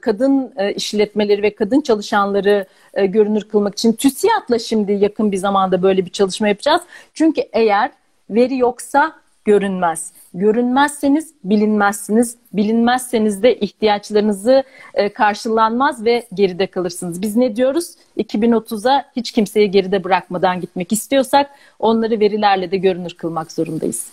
kadın 0.00 0.54
işletmeleri 0.76 1.42
ve 1.42 1.54
kadın 1.54 1.80
çalışanları 1.80 2.66
görünür 2.94 3.44
kılmak 3.44 3.74
için 3.74 3.92
TÜSİAD'la 3.92 4.58
şimdi 4.58 4.92
yakın 4.92 5.32
bir 5.32 5.36
zamanda 5.36 5.82
böyle 5.82 6.04
bir 6.04 6.10
çalışma 6.10 6.48
yapacağız. 6.48 6.82
Çünkü 7.14 7.40
eğer 7.52 7.90
veri 8.30 8.58
yoksa 8.58 9.12
görünmez. 9.44 10.12
Görünmezseniz 10.34 11.34
bilinmezsiniz. 11.44 12.36
Bilinmezseniz 12.52 13.42
de 13.42 13.56
ihtiyaçlarınızı 13.56 14.64
e, 14.94 15.12
karşılanmaz 15.12 16.04
ve 16.04 16.26
geride 16.34 16.66
kalırsınız. 16.66 17.22
Biz 17.22 17.36
ne 17.36 17.56
diyoruz? 17.56 17.94
2030'a 18.16 19.04
hiç 19.16 19.32
kimseyi 19.32 19.70
geride 19.70 20.04
bırakmadan 20.04 20.60
gitmek 20.60 20.92
istiyorsak 20.92 21.50
onları 21.78 22.20
verilerle 22.20 22.70
de 22.70 22.76
görünür 22.76 23.14
kılmak 23.14 23.52
zorundayız. 23.52 24.06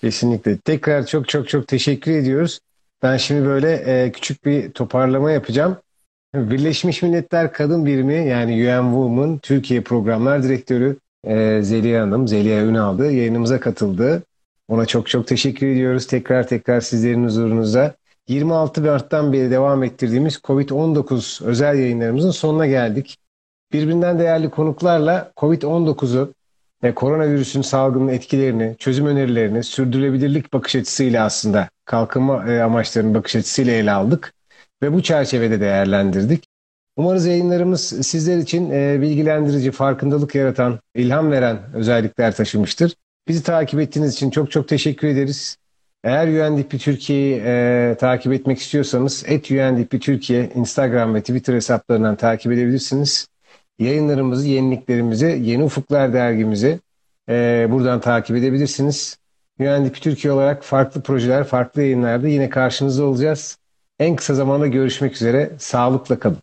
Kesinlikle. 0.00 0.56
Tekrar 0.56 1.06
çok 1.06 1.28
çok 1.28 1.48
çok 1.48 1.68
teşekkür 1.68 2.12
ediyoruz. 2.12 2.60
Ben 3.02 3.16
şimdi 3.16 3.46
böyle 3.46 3.72
e, 3.72 4.12
küçük 4.12 4.44
bir 4.44 4.72
toparlama 4.72 5.30
yapacağım. 5.30 5.76
Birleşmiş 6.34 7.02
Milletler 7.02 7.52
Kadın 7.52 7.86
Birimi 7.86 8.28
yani 8.28 8.52
UN 8.52 8.84
Women 8.84 9.38
Türkiye 9.38 9.80
Programlar 9.80 10.42
Direktörü 10.42 10.96
e, 11.26 11.62
Zeliha 11.62 12.02
Hanım, 12.02 12.28
Zeliha 12.28 12.60
Ünal'dı. 12.60 13.12
Yayınımıza 13.12 13.60
katıldı. 13.60 14.22
Ona 14.68 14.86
çok 14.86 15.08
çok 15.08 15.26
teşekkür 15.26 15.66
ediyoruz. 15.66 16.06
Tekrar 16.06 16.48
tekrar 16.48 16.80
sizlerin 16.80 17.24
huzurunuzda. 17.24 17.94
26 18.28 18.82
Mart'tan 18.82 19.32
beri 19.32 19.50
devam 19.50 19.82
ettirdiğimiz 19.82 20.40
COVID-19 20.44 21.44
özel 21.44 21.78
yayınlarımızın 21.78 22.30
sonuna 22.30 22.66
geldik. 22.66 23.18
Birbirinden 23.72 24.18
değerli 24.18 24.50
konuklarla 24.50 25.32
COVID-19'u 25.36 26.32
ve 26.82 26.94
koronavirüsün 26.94 27.62
salgının 27.62 28.08
etkilerini, 28.08 28.76
çözüm 28.78 29.06
önerilerini, 29.06 29.64
sürdürülebilirlik 29.64 30.52
bakış 30.52 30.76
açısıyla 30.76 31.24
aslında 31.24 31.68
kalkınma 31.84 32.52
e, 32.52 32.62
amaçlarının 32.62 33.14
bakış 33.14 33.36
açısıyla 33.36 33.72
ele 33.72 33.92
aldık 33.92 34.32
ve 34.82 34.92
bu 34.92 35.02
çerçevede 35.02 35.60
değerlendirdik. 35.60 36.44
Umarız 36.96 37.26
yayınlarımız 37.26 38.06
sizler 38.06 38.38
için 38.38 38.70
e, 38.70 39.00
bilgilendirici, 39.00 39.70
farkındalık 39.70 40.34
yaratan, 40.34 40.78
ilham 40.94 41.30
veren 41.30 41.58
özellikler 41.74 42.36
taşımıştır. 42.36 42.94
Bizi 43.28 43.42
takip 43.42 43.80
ettiğiniz 43.80 44.14
için 44.14 44.30
çok 44.30 44.50
çok 44.50 44.68
teşekkür 44.68 45.08
ederiz. 45.08 45.56
Eğer 46.04 46.28
UNDP 46.28 46.80
Türkiye'yi 46.80 47.42
e, 47.44 47.96
takip 48.00 48.32
etmek 48.32 48.58
istiyorsanız 48.58 49.24
et 49.26 49.50
UNDP 49.50 50.02
Türkiye 50.02 50.50
Instagram 50.54 51.14
ve 51.14 51.20
Twitter 51.20 51.54
hesaplarından 51.54 52.16
takip 52.16 52.52
edebilirsiniz. 52.52 53.28
Yayınlarımızı, 53.78 54.48
yeniliklerimizi, 54.48 55.38
Yeni 55.42 55.64
Ufuklar 55.64 56.12
dergimizi 56.12 56.80
e, 57.28 57.66
buradan 57.70 58.00
takip 58.00 58.36
edebilirsiniz. 58.36 59.18
UNDP 59.58 59.94
Türkiye 59.94 60.32
olarak 60.32 60.64
farklı 60.64 61.02
projeler, 61.02 61.44
farklı 61.44 61.82
yayınlarda 61.82 62.28
yine 62.28 62.48
karşınızda 62.48 63.04
olacağız. 63.04 63.58
En 63.98 64.16
kısa 64.16 64.34
zamanda 64.34 64.66
görüşmek 64.66 65.14
üzere. 65.14 65.50
Sağlıkla 65.58 66.18
kalın. 66.18 66.38